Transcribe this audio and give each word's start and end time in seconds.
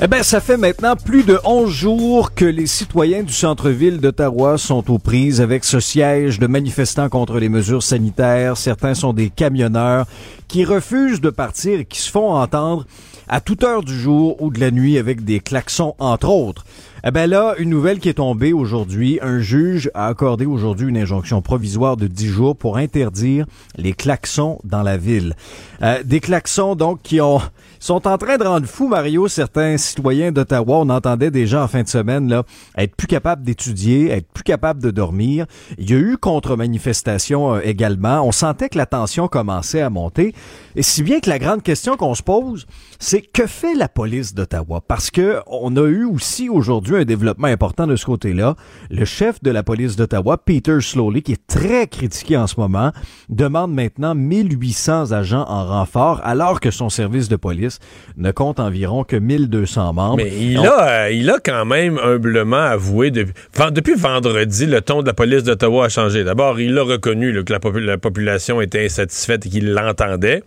Eh 0.00 0.06
bien, 0.06 0.22
ça 0.22 0.40
fait 0.40 0.56
maintenant 0.56 0.94
plus 0.94 1.24
de 1.24 1.40
11 1.42 1.68
jours 1.68 2.32
que 2.32 2.44
les 2.44 2.68
citoyens 2.68 3.24
du 3.24 3.32
centre-ville 3.32 3.98
d'Ottawa 3.98 4.56
sont 4.56 4.92
aux 4.92 5.00
prises 5.00 5.40
avec 5.40 5.64
ce 5.64 5.80
siège 5.80 6.38
de 6.38 6.46
manifestants 6.46 7.08
contre 7.08 7.40
les 7.40 7.48
mesures 7.48 7.82
sanitaires. 7.82 8.56
Certains 8.56 8.94
sont 8.94 9.12
des 9.12 9.28
camionneurs 9.28 10.06
qui 10.46 10.64
refusent 10.64 11.20
de 11.20 11.30
partir 11.30 11.80
et 11.80 11.84
qui 11.84 11.98
se 11.98 12.12
font 12.12 12.32
entendre 12.32 12.86
à 13.26 13.40
toute 13.40 13.64
heure 13.64 13.82
du 13.82 13.92
jour 13.92 14.40
ou 14.40 14.52
de 14.52 14.60
la 14.60 14.70
nuit 14.70 14.98
avec 14.98 15.24
des 15.24 15.40
klaxons, 15.40 15.96
entre 15.98 16.28
autres. 16.28 16.64
Eh 17.04 17.12
ben 17.12 17.30
là, 17.30 17.54
une 17.58 17.70
nouvelle 17.70 18.00
qui 18.00 18.08
est 18.08 18.14
tombée 18.14 18.52
aujourd'hui. 18.52 19.20
Un 19.22 19.38
juge 19.38 19.88
a 19.94 20.08
accordé 20.08 20.46
aujourd'hui 20.46 20.88
une 20.88 20.96
injonction 20.96 21.40
provisoire 21.42 21.96
de 21.96 22.08
10 22.08 22.26
jours 22.26 22.56
pour 22.56 22.76
interdire 22.76 23.46
les 23.76 23.92
klaxons 23.92 24.58
dans 24.64 24.82
la 24.82 24.96
ville. 24.96 25.36
Euh, 25.82 26.02
des 26.02 26.18
klaxons, 26.18 26.74
donc, 26.74 27.00
qui 27.02 27.20
ont 27.20 27.40
sont 27.80 28.06
en 28.08 28.18
train 28.18 28.38
de 28.38 28.44
rendre 28.44 28.66
fou, 28.66 28.88
Mario, 28.88 29.28
certains 29.28 29.76
citoyens 29.76 30.32
d'Ottawa. 30.32 30.78
On 30.78 30.88
entendait 30.88 31.30
déjà 31.30 31.62
en 31.62 31.68
fin 31.68 31.82
de 31.82 31.88
semaine 31.88 32.28
là, 32.28 32.42
être 32.76 32.94
plus 32.96 33.06
capables 33.06 33.44
d'étudier, 33.44 34.10
être 34.10 34.26
plus 34.32 34.44
capables 34.44 34.82
de 34.82 34.90
dormir. 34.90 35.46
Il 35.78 35.90
y 35.90 35.94
a 35.94 35.98
eu 35.98 36.16
contre-manifestation 36.16 37.54
euh, 37.54 37.60
également. 37.62 38.22
On 38.22 38.32
sentait 38.32 38.68
que 38.68 38.78
la 38.78 38.86
tension 38.86 39.28
commençait 39.28 39.80
à 39.80 39.90
monter. 39.90 40.34
Et 40.74 40.82
si 40.82 41.02
bien 41.02 41.20
que 41.20 41.30
la 41.30 41.38
grande 41.38 41.62
question 41.62 41.96
qu'on 41.96 42.14
se 42.14 42.22
pose, 42.22 42.66
c'est 42.98 43.22
que 43.22 43.46
fait 43.46 43.74
la 43.74 43.88
police 43.88 44.34
d'Ottawa? 44.34 44.80
Parce 44.86 45.10
que 45.10 45.40
on 45.46 45.76
a 45.76 45.86
eu 45.86 46.04
aussi 46.04 46.48
aujourd'hui 46.48 46.87
un 46.96 47.04
développement 47.04 47.48
important 47.48 47.86
de 47.86 47.96
ce 47.96 48.06
côté-là. 48.06 48.54
Le 48.90 49.04
chef 49.04 49.42
de 49.42 49.50
la 49.50 49.62
police 49.62 49.96
d'Ottawa, 49.96 50.38
Peter 50.38 50.80
Slowly, 50.80 51.22
qui 51.22 51.32
est 51.32 51.46
très 51.46 51.86
critiqué 51.86 52.36
en 52.36 52.46
ce 52.46 52.58
moment, 52.58 52.92
demande 53.28 53.72
maintenant 53.74 54.14
1800 54.14 55.12
agents 55.12 55.44
en 55.48 55.66
renfort 55.66 56.20
alors 56.24 56.60
que 56.60 56.70
son 56.70 56.88
service 56.88 57.28
de 57.28 57.36
police 57.36 57.78
ne 58.16 58.30
compte 58.30 58.60
environ 58.60 59.04
que 59.04 59.16
1200 59.16 59.92
membres. 59.92 60.16
Mais 60.16 60.32
il, 60.40 60.58
a, 60.58 61.04
euh, 61.04 61.10
il 61.10 61.30
a 61.30 61.38
quand 61.44 61.64
même 61.64 61.98
humblement 61.98 62.56
avoué, 62.56 63.10
depuis, 63.10 63.34
depuis 63.72 63.94
vendredi, 63.94 64.66
le 64.66 64.80
ton 64.80 65.02
de 65.02 65.06
la 65.06 65.14
police 65.14 65.42
d'Ottawa 65.44 65.86
a 65.86 65.88
changé. 65.88 66.24
D'abord, 66.24 66.60
il 66.60 66.76
a 66.78 66.82
reconnu 66.82 67.44
que 67.44 67.52
la, 67.52 67.60
la 67.80 67.98
population 67.98 68.60
était 68.60 68.84
insatisfaite 68.84 69.46
et 69.46 69.48
qu'il 69.48 69.72
l'entendait. 69.72 70.42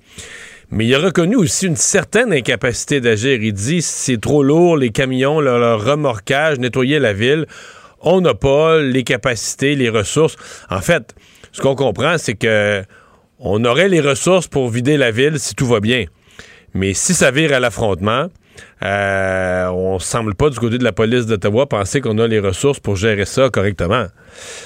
Mais 0.72 0.86
il 0.86 0.96
a 0.96 1.00
reconnu 1.00 1.36
aussi 1.36 1.68
une 1.68 1.76
certaine 1.76 2.32
incapacité 2.32 3.02
d'agir. 3.02 3.42
Il 3.42 3.54
dit 3.54 3.82
c'est 3.82 4.20
trop 4.20 4.42
lourd, 4.42 4.78
les 4.78 4.90
camions, 4.90 5.42
leur, 5.42 5.84
remorquage, 5.84 6.60
nettoyer 6.60 7.00
la 7.00 7.14
ville. 7.14 7.46
On 8.00 8.22
n'a 8.22 8.34
pas 8.34 8.80
les 8.80 9.04
capacités, 9.04 9.76
les 9.76 9.90
ressources. 9.90 10.38
En 10.70 10.80
fait, 10.82 11.14
ce 11.52 11.62
qu'on 11.62 11.76
comprend, 11.76 12.18
c'est 12.18 12.36
que 12.36 12.84
on 13.40 13.66
aurait 13.66 13.90
les 13.90 14.02
ressources 14.02 14.48
pour 14.48 14.70
vider 14.70 14.98
la 14.98 15.12
ville 15.12 15.40
si 15.40 15.56
tout 15.56 15.68
va 15.68 15.80
bien. 15.80 16.06
Mais 16.74 16.94
si 16.94 17.14
ça 17.14 17.32
vire 17.32 17.54
à 17.54 17.60
l'affrontement, 17.60 18.28
euh, 18.84 19.68
on 19.68 20.00
semble 20.00 20.36
pas 20.36 20.50
du 20.50 20.58
côté 20.58 20.78
de 20.78 20.84
la 20.84 20.92
police 20.92 21.26
d'Ottawa 21.26 21.68
penser 21.68 22.02
qu'on 22.02 22.18
a 22.18 22.28
les 22.28 22.40
ressources 22.40 22.80
pour 22.80 22.96
gérer 22.96 23.26
ça 23.26 23.50
correctement. 23.50 24.08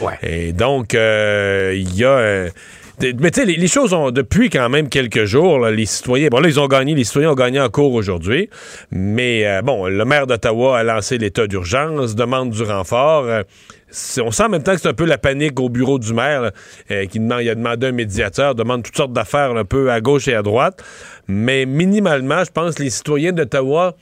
Ouais. 0.02 0.18
Et 0.22 0.54
donc, 0.54 0.94
euh, 0.94 1.74
il 1.76 1.96
y 1.96 2.04
a 2.04 2.10
euh, 2.10 2.50
mais 3.02 3.32
tu 3.32 3.42
sais, 3.42 3.46
les, 3.46 3.68
choses 3.68 3.94
ont, 3.94 4.12
depuis 4.12 4.50
quand 4.50 4.70
même 4.70 4.90
quelques 4.90 5.26
jours, 5.26 5.66
les 5.68 5.86
citoyens, 5.86 6.30
bon 6.30 6.40
là, 6.40 6.48
ils 6.48 6.60
ont 6.60 6.68
gagné, 6.68 6.96
les 6.96 7.04
citoyens 7.04 7.32
ont 7.32 7.36
gagné 7.36 7.60
en 7.60 7.70
cours 7.70 7.94
aujourd'hui, 7.94 8.50
mais 8.92 9.46
euh, 9.46 9.62
bon, 9.62 9.88
le 9.88 10.06
maire 10.06 10.28
d'Ottawa 10.28 10.80
a 10.80 10.84
lancé 10.84 11.18
l'état 11.18 11.48
d'urgence, 11.48 12.16
demande 12.16 12.52
du 12.52 12.64
renfort. 12.64 13.26
Euh, 13.26 13.44
on 14.22 14.32
sent 14.32 14.44
en 14.44 14.50
même 14.50 14.64
temps 14.64 14.74
que 14.74 14.82
c'est 14.82 14.88
un 14.88 14.94
peu 14.94 15.06
la 15.06 15.18
panique 15.18 15.60
au 15.60 15.70
bureau 15.70 16.00
du 16.00 16.14
maire, 16.14 16.52
euh, 16.92 17.06
qui 17.06 17.20
demande, 17.20 17.42
il 17.42 17.50
a 17.50 17.56
demandé 17.56 17.88
un 17.88 17.92
médiateur, 17.92 18.56
demande 18.56 18.84
toutes 18.84 18.98
sortes 18.98 19.14
d'affaires 19.14 19.56
un 19.56 19.66
peu 19.66 19.92
à 19.92 20.02
gauche 20.02 20.28
et 20.28 20.36
à 20.36 20.42
droite. 20.42 20.84
Mais 21.28 21.66
minimalement, 21.66 22.44
je 22.44 22.52
pense 22.52 22.76
que 22.76 22.84
les 22.84 22.90
citoyens 22.90 23.32
d'Ottawa, 23.32 23.96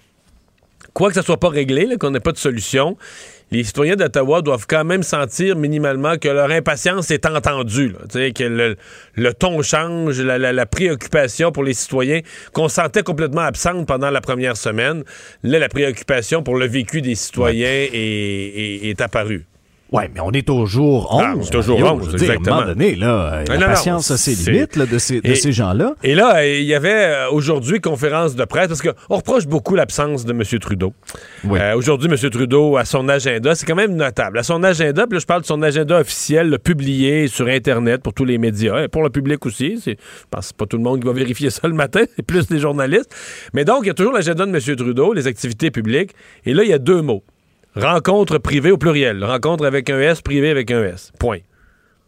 quoi 0.94 1.10
que 1.10 1.16
ça 1.16 1.22
soit 1.22 1.40
pas 1.40 1.50
réglé, 1.50 1.88
qu'on 2.00 2.12
n'ait 2.12 2.20
pas 2.20 2.32
de 2.32 2.38
solution, 2.38 2.98
les 3.54 3.64
citoyens 3.64 3.96
d'Ottawa 3.96 4.42
doivent 4.42 4.66
quand 4.68 4.84
même 4.84 5.04
sentir 5.04 5.56
minimalement 5.56 6.18
que 6.18 6.28
leur 6.28 6.50
impatience 6.50 7.12
est 7.12 7.26
entendue, 7.26 7.94
que 8.12 8.76
le, 9.16 9.34
ton 9.34 9.62
change, 9.62 10.20
la, 10.20 10.66
préoccupation 10.66 11.52
pour 11.52 11.64
les 11.64 11.76
citoyens 11.76 12.22
qu'on 12.52 12.68
sentait 12.68 13.04
complètement 13.04 13.42
absente 13.42 13.88
pendant 13.88 14.10
la 14.10 14.22
première 14.22 14.58
semaine. 14.58 15.04
Là, 15.44 15.60
la 15.60 15.70
préoccupation 15.70 16.42
pour 16.42 16.56
le 16.56 16.68
vécu 16.68 17.02
des 17.02 17.16
citoyens 17.16 17.88
est 17.94 19.00
apparue. 19.02 19.46
Oui, 19.94 20.06
mais 20.12 20.22
on 20.22 20.32
est 20.32 20.50
au 20.50 20.66
jour 20.66 21.08
11. 21.14 21.24
Ah, 21.24 21.52
toujours 21.52 21.80
11, 21.80 22.14
exactement. 22.16 22.56
à 22.56 22.58
un 22.58 22.62
moment 22.62 22.74
donné, 22.74 22.96
là, 22.96 23.44
la 23.48 23.68
patience 23.68 24.10
a 24.10 24.18
ses 24.18 24.34
limites 24.34 24.80
de 24.80 24.98
ces, 24.98 25.22
de 25.22 25.34
ces 25.36 25.52
gens-là. 25.52 25.94
Et 26.02 26.16
là, 26.16 26.48
il 26.48 26.64
y 26.64 26.74
avait 26.74 26.90
euh, 26.90 27.30
aujourd'hui 27.30 27.80
conférence 27.80 28.36
de 28.36 28.44
presse, 28.44 28.70
parce 28.70 28.82
qu'on 28.82 29.16
reproche 29.16 29.46
beaucoup 29.46 29.76
l'absence 29.76 30.26
de 30.26 30.34
M. 30.34 30.42
Trudeau. 30.60 30.94
Euh, 31.46 31.76
aujourd'hui, 31.76 32.10
M. 32.10 32.18
Trudeau, 32.32 32.76
à 32.76 32.86
son 32.86 33.08
agenda, 33.08 33.54
c'est 33.54 33.68
quand 33.68 33.76
même 33.76 33.96
notable. 33.96 34.40
À 34.40 34.44
son 34.44 34.64
agenda, 34.64 35.06
puis 35.06 35.18
là, 35.18 35.20
je 35.20 35.28
parle 35.28 35.42
de 35.42 35.46
son 35.46 35.62
agenda 35.62 36.00
officiel, 36.00 36.58
publié 36.58 37.28
sur 37.28 37.46
Internet 37.46 38.02
pour 38.02 38.16
tous 38.16 38.26
les 38.26 38.40
médias, 38.40 38.86
et 38.86 38.88
pour 38.88 39.04
le 39.04 39.12
public 39.12 39.46
aussi. 39.46 39.80
Je 39.86 39.94
pense 40.32 40.54
que 40.54 40.58
pas 40.58 40.66
tout 40.66 40.78
le 40.78 40.84
monde 40.84 41.02
qui 41.02 41.06
va 41.06 41.14
vérifier 41.14 41.52
ça 41.52 41.68
le 41.68 41.76
matin, 41.76 42.02
c'est 42.16 42.26
plus 42.26 42.50
les 42.50 42.58
journalistes. 42.58 43.14
Mais 43.54 43.64
donc, 43.64 43.82
il 43.84 43.88
y 43.88 43.92
a 43.92 43.94
toujours 43.94 44.14
l'agenda 44.14 44.44
de 44.44 44.50
M. 44.50 44.76
Trudeau, 44.76 45.14
les 45.14 45.28
activités 45.28 45.70
publiques, 45.70 46.14
et 46.48 46.56
là, 46.56 46.64
il 46.64 46.70
y 46.70 46.74
a 46.74 46.80
deux 46.80 47.04
mots. 47.04 47.24
Rencontre 47.76 48.38
privée 48.38 48.70
au 48.70 48.78
pluriel. 48.78 49.24
Rencontre 49.24 49.66
avec 49.66 49.90
un 49.90 50.00
S, 50.00 50.22
privé 50.22 50.52
avec 50.52 50.70
un 50.70 50.84
S. 50.84 51.12
Point. 51.20 51.40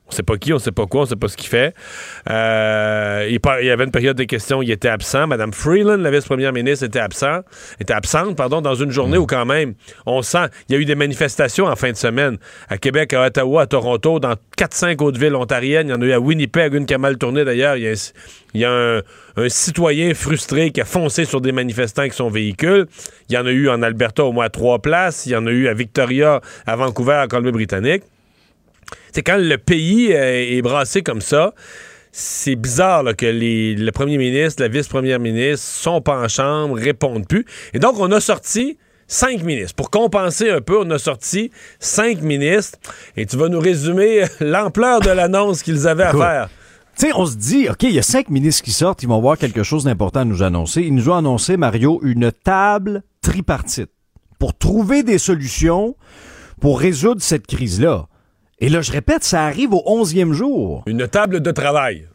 On 0.08 0.12
sait 0.12 0.24
pas 0.24 0.38
qui, 0.38 0.54
on 0.54 0.60
sait 0.60 0.72
pas 0.72 0.86
quoi, 0.86 1.02
on 1.02 1.06
sait 1.06 1.16
pas 1.16 1.28
ce 1.28 1.36
qu'il 1.36 1.50
fait. 1.50 1.74
Euh, 2.30 3.28
il, 3.28 3.40
y 3.66 3.70
avait 3.72 3.84
une 3.86 3.92
période 3.92 4.16
de 4.16 4.24
questions, 4.24 4.62
il 4.62 4.70
était 4.70 4.88
absent. 4.88 5.26
Madame 5.26 5.52
Freeland, 5.52 5.98
la 5.98 6.12
vice-première 6.12 6.54
ministre, 6.54 6.86
était 6.86 7.00
absent, 7.00 7.40
était 7.80 7.94
absente, 7.94 8.36
pardon, 8.36 8.62
dans 8.62 8.76
une 8.76 8.92
journée 8.92 9.18
où 9.18 9.26
quand 9.26 9.46
même, 9.46 9.74
on 10.06 10.22
sent, 10.22 10.46
il 10.70 10.76
y 10.76 10.78
a 10.78 10.82
eu 10.82 10.86
des 10.86 10.94
manifestations 10.94 11.66
en 11.66 11.76
fin 11.76 11.92
de 11.92 11.98
semaine 11.98 12.38
à 12.70 12.78
Québec, 12.78 13.14
à 13.14 13.26
Ottawa, 13.26 13.64
à 13.64 13.66
Toronto, 13.66 14.20
dans 14.20 14.36
4-5 14.60 15.02
autres 15.04 15.20
villes 15.20 15.36
ontariennes. 15.36 15.88
Il 15.88 15.92
y 15.92 15.94
en 15.96 16.02
a 16.02 16.06
eu 16.06 16.12
à 16.12 16.20
Winnipeg, 16.20 16.76
une 16.76 16.86
qui 16.86 16.94
a 16.94 17.00
mal 17.00 17.18
tourné 17.18 17.44
d'ailleurs. 17.44 17.76
Il 17.76 18.00
y 18.54 18.66
a, 18.66 18.72
un, 18.72 19.02
un, 19.38 19.50
citoyen 19.50 20.14
frustré 20.14 20.70
qui 20.70 20.82
a 20.82 20.86
foncé 20.86 21.26
sur 21.26 21.42
des 21.42 21.52
manifestants 21.52 22.02
avec 22.02 22.14
son 22.14 22.30
véhicule. 22.30 22.86
Il 23.30 23.36
y 23.36 23.38
en 23.40 23.46
a 23.48 23.52
eu 23.52 23.70
en 23.70 23.82
Alberta 23.82 24.24
au 24.24 24.32
moins 24.32 24.46
à 24.46 24.50
trois 24.50 24.80
places. 24.80 25.26
Il 25.26 25.32
y 25.32 25.36
en 25.36 25.48
a 25.48 25.52
eu 25.52 25.68
à 25.68 25.74
Victoria, 25.74 26.42
à 26.68 26.76
Vancouver, 26.76 27.14
à 27.14 27.28
Colombie-Britannique. 27.28 28.04
C'est 29.14 29.24
quand 29.24 29.38
le 29.38 29.58
pays 29.58 30.14
euh, 30.14 30.58
est 30.58 30.62
brassé 30.62 31.02
comme 31.02 31.22
ça, 31.22 31.54
c'est 32.12 32.56
bizarre 32.56 33.04
que 33.18 33.26
le 33.26 33.92
premier 33.92 34.18
ministre, 34.18 34.62
la 34.62 34.70
vice-première 34.70 35.20
ministre 35.20 35.66
sont 35.66 36.02
pas 36.02 36.18
en 36.18 36.28
chambre, 36.30 36.76
répondent 36.76 37.28
plus. 37.28 37.46
Et 37.74 37.80
donc, 37.80 38.00
on 38.00 38.10
a 38.12 38.22
sorti 38.22 38.78
cinq 39.08 39.44
ministres. 39.44 39.76
Pour 39.76 39.90
compenser 39.90 40.50
un 40.50 40.62
peu, 40.62 40.80
on 40.80 40.90
a 40.92 40.98
sorti 40.98 41.52
cinq 41.80 42.22
ministres. 42.22 42.80
Et 43.18 43.26
tu 43.26 43.36
vas 43.36 43.50
nous 43.50 43.60
résumer 43.60 44.24
l'ampleur 44.40 45.02
de 45.02 45.10
l'annonce 45.10 45.62
qu'ils 45.62 45.88
avaient 45.88 46.04
à 46.04 46.14
faire. 46.14 46.50
Tu 46.98 47.08
sais, 47.08 47.14
on 47.14 47.26
se 47.26 47.36
dit, 47.36 47.68
OK, 47.70 47.84
il 47.84 47.92
y 47.92 48.00
a 48.00 48.04
cinq 48.04 48.30
ministres 48.30 48.64
qui 48.64 48.72
sortent, 48.72 49.04
ils 49.04 49.10
vont 49.10 49.18
avoir 49.18 49.38
quelque 49.38 49.64
chose 49.64 49.84
d'important 49.84 50.22
à 50.22 50.26
nous 50.26 50.42
annoncer. 50.42 50.84
Ils 50.84 50.96
nous 50.96 51.10
ont 51.10 51.16
annoncé, 51.16 51.58
Mario, 51.58 52.00
une 52.04 52.32
table 52.32 53.04
tripartite 53.22 53.90
pour 54.40 54.58
trouver 54.58 55.04
des 55.04 55.18
solutions 55.18 55.98
pour 56.62 56.80
résoudre 56.80 57.22
cette 57.22 57.48
crise-là. 57.48 58.08
Et 58.60 58.70
là, 58.70 58.82
je 58.82 58.92
répète, 58.92 59.24
ça 59.26 59.44
arrive 59.44 59.74
au 59.74 59.84
onzième 59.86 60.32
jour. 60.32 60.84
Une 60.88 61.08
table 61.08 61.42
de 61.42 61.52
travail. 61.52 62.08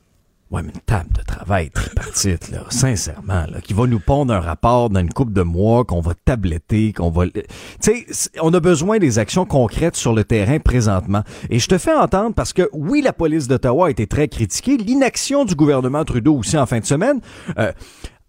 Ouais, 0.50 0.62
mais 0.62 0.72
une 0.74 0.80
table 0.80 1.12
de 1.12 1.22
travail 1.22 1.70
tripartite, 1.70 2.50
là, 2.50 2.64
sincèrement, 2.70 3.44
là, 3.46 3.60
qui 3.62 3.74
va 3.74 3.86
nous 3.86 4.00
pondre 4.00 4.32
un 4.32 4.40
rapport 4.40 4.90
dans 4.90 5.00
une 5.00 5.12
coupe 5.12 5.32
de 5.32 5.42
mois, 5.42 5.84
qu'on 5.84 6.00
va 6.00 6.14
tabletter, 6.24 6.92
qu'on 6.92 7.10
va... 7.10 7.26
Tu 7.28 7.42
sais, 7.80 8.30
on 8.40 8.52
a 8.54 8.58
besoin 8.58 8.98
des 8.98 9.18
actions 9.18 9.44
concrètes 9.44 9.96
sur 9.96 10.14
le 10.14 10.24
terrain 10.24 10.58
présentement. 10.58 11.22
Et 11.50 11.58
je 11.58 11.68
te 11.68 11.76
fais 11.76 11.92
entendre 11.92 12.34
parce 12.34 12.52
que, 12.52 12.68
oui, 12.72 13.02
la 13.02 13.12
police 13.12 13.46
d'Ottawa 13.46 13.88
a 13.88 13.90
été 13.90 14.06
très 14.06 14.26
critiquée, 14.26 14.78
l'inaction 14.78 15.44
du 15.44 15.54
gouvernement 15.54 16.04
Trudeau 16.04 16.38
aussi 16.38 16.56
en 16.56 16.66
fin 16.66 16.80
de 16.80 16.86
semaine. 16.86 17.20
Euh, 17.58 17.70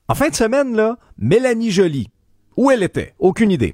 en 0.09 0.15
fin 0.15 0.29
de 0.29 0.35
semaine, 0.35 0.75
là, 0.75 0.97
Mélanie 1.17 1.71
Joly, 1.71 2.09
où 2.57 2.69
elle 2.69 2.83
était? 2.83 3.13
Aucune 3.17 3.51
idée. 3.51 3.73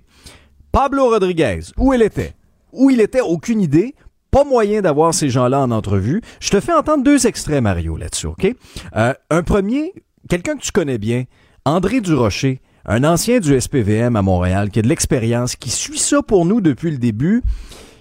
Pablo 0.71 1.09
Rodriguez, 1.09 1.61
où 1.75 1.91
elle 1.91 2.03
était? 2.03 2.33
Où 2.71 2.91
il 2.91 3.01
était? 3.01 3.21
Aucune 3.21 3.61
idée 3.61 3.95
pas 4.31 4.43
moyen 4.43 4.81
d'avoir 4.81 5.13
ces 5.13 5.29
gens-là 5.29 5.61
en 5.61 5.71
entrevue. 5.71 6.21
Je 6.39 6.49
te 6.49 6.59
fais 6.59 6.73
entendre 6.73 7.03
deux 7.03 7.27
extraits, 7.27 7.61
Mario, 7.61 7.97
là-dessus, 7.97 8.27
OK? 8.27 8.55
Euh, 8.95 9.13
un 9.29 9.43
premier, 9.43 9.93
quelqu'un 10.29 10.55
que 10.55 10.61
tu 10.61 10.71
connais 10.71 10.97
bien, 10.97 11.23
André 11.65 12.01
Durocher, 12.01 12.61
un 12.85 13.03
ancien 13.03 13.39
du 13.39 13.59
SPVM 13.59 14.15
à 14.15 14.21
Montréal, 14.21 14.69
qui 14.69 14.79
a 14.79 14.81
de 14.81 14.87
l'expérience, 14.87 15.55
qui 15.55 15.69
suit 15.69 15.97
ça 15.97 16.21
pour 16.21 16.45
nous 16.45 16.61
depuis 16.61 16.91
le 16.91 16.97
début. 16.97 17.43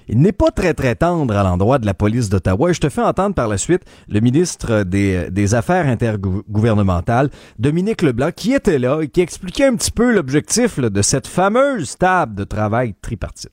il 0.08 0.20
n'est 0.20 0.32
pas 0.32 0.52
très 0.52 0.74
très 0.74 0.94
tendre 0.94 1.36
à 1.36 1.42
l'endroit 1.42 1.78
de 1.78 1.86
la 1.86 1.94
police 1.94 2.28
d'Ottawa. 2.28 2.70
Et 2.70 2.74
je 2.74 2.80
te 2.80 2.88
fais 2.88 3.02
entendre 3.02 3.34
par 3.34 3.48
la 3.48 3.58
suite 3.58 3.82
le 4.08 4.20
ministre 4.20 4.84
des, 4.84 5.30
des 5.30 5.54
Affaires 5.54 5.86
intergouvernementales, 5.86 7.30
Dominique 7.58 8.02
Leblanc, 8.02 8.30
qui 8.34 8.52
était 8.52 8.78
là 8.78 9.00
et 9.00 9.08
qui 9.08 9.20
expliquait 9.20 9.66
un 9.66 9.74
petit 9.74 9.90
peu 9.90 10.12
l'objectif 10.12 10.78
de 10.78 11.02
cette 11.02 11.26
fameuse 11.26 11.96
table 11.98 12.36
de 12.36 12.44
travail 12.44 12.94
tripartite. 13.02 13.50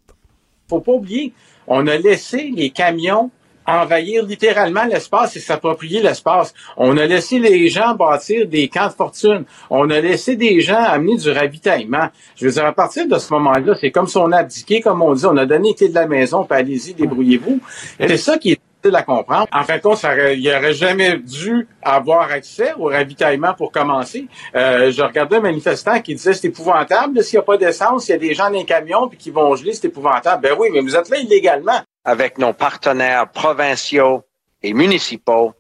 Faut 0.70 0.82
pas 0.82 0.94
oublier, 0.94 1.34
on 1.68 1.88
a 1.88 1.98
laissé 1.98 2.52
les 2.56 2.70
camions 2.70 3.32
envahir 3.66 4.26
littéralement 4.26 4.86
l'espace 4.86 5.36
et 5.36 5.40
s'approprier 5.40 6.02
l'espace. 6.02 6.54
On 6.78 6.98
a 6.98 7.06
laissé 7.06 7.40
les 7.40 7.70
gens 7.70 7.96
bâtir 7.96 8.48
des 8.48 8.68
camps 8.68 8.88
de 8.88 8.94
fortune. 8.94 9.46
On 9.70 9.90
a 9.90 10.00
laissé 10.00 10.36
des 10.36 10.62
gens 10.62 10.84
amener 10.84 11.18
du 11.18 11.30
ravitaillement. 11.32 12.10
Je 12.36 12.46
veux 12.46 12.52
dire, 12.52 12.66
à 12.66 12.74
partir 12.74 13.08
de 13.08 13.18
ce 13.18 13.34
moment-là, 13.34 13.76
c'est 13.80 13.92
comme 13.92 14.08
si 14.08 14.18
on 14.18 14.32
a 14.32 14.38
abdiqué, 14.38 14.82
comme 14.82 15.02
on 15.02 15.14
dit, 15.14 15.26
on 15.26 15.38
a 15.38 15.46
donné 15.46 15.70
les 15.70 15.76
clés 15.76 15.90
de 15.90 15.96
la 15.96 16.08
maison, 16.08 16.44
puis 16.44 16.60
allez-y, 16.60 16.94
débrouillez-vous. 16.94 17.60
C'est 18.00 18.18
ça 18.18 18.38
qui 18.38 18.52
est 18.52 18.60
difficile 18.84 18.96
à 18.96 19.04
comprendre. 19.04 19.48
En 19.52 19.64
fin 19.64 19.78
de 19.78 19.82
compte, 19.82 19.98
ça 19.98 20.34
il 20.34 20.48
aurait 20.50 20.74
jamais 20.74 21.18
dû 21.18 21.68
avoir 21.82 22.32
accès 22.32 22.74
au 22.78 22.86
ravitaillement 22.86 23.54
pour 23.54 23.72
commencer. 23.72 24.28
Euh, 24.56 24.92
je 24.92 25.02
regardais 25.02 25.38
un 25.38 25.42
manifestant 25.42 26.02
qui 26.02 26.16
disait 26.16 26.34
c'est 26.34 26.48
épouvantable, 26.48 27.24
s'il 27.24 27.38
n'y 27.38 27.44
a 27.44 27.46
pas 27.46 27.58
d'essence, 27.58 28.08
il 28.08 28.12
y 28.12 28.16
a 28.16 28.18
des 28.18 28.34
gens 28.34 28.46
dans 28.46 28.58
les 28.58 28.66
camions 28.66 29.08
puis 29.08 29.18
qui 29.18 29.32
vont 29.32 29.56
geler, 29.56 29.74
c'est 29.74 29.88
épouvantable. 29.88 30.42
Ben 30.42 30.56
oui, 30.58 30.70
mais 30.72 30.82
vous 30.82 30.96
êtes 30.96 31.10
là 31.10 31.18
illégalement 31.18 31.82
avec 32.06 32.38
nos 32.38 32.54
partenaires 32.54 33.30
provinciaux 33.32 34.24
et 34.62 34.74
municipaux 34.74 35.54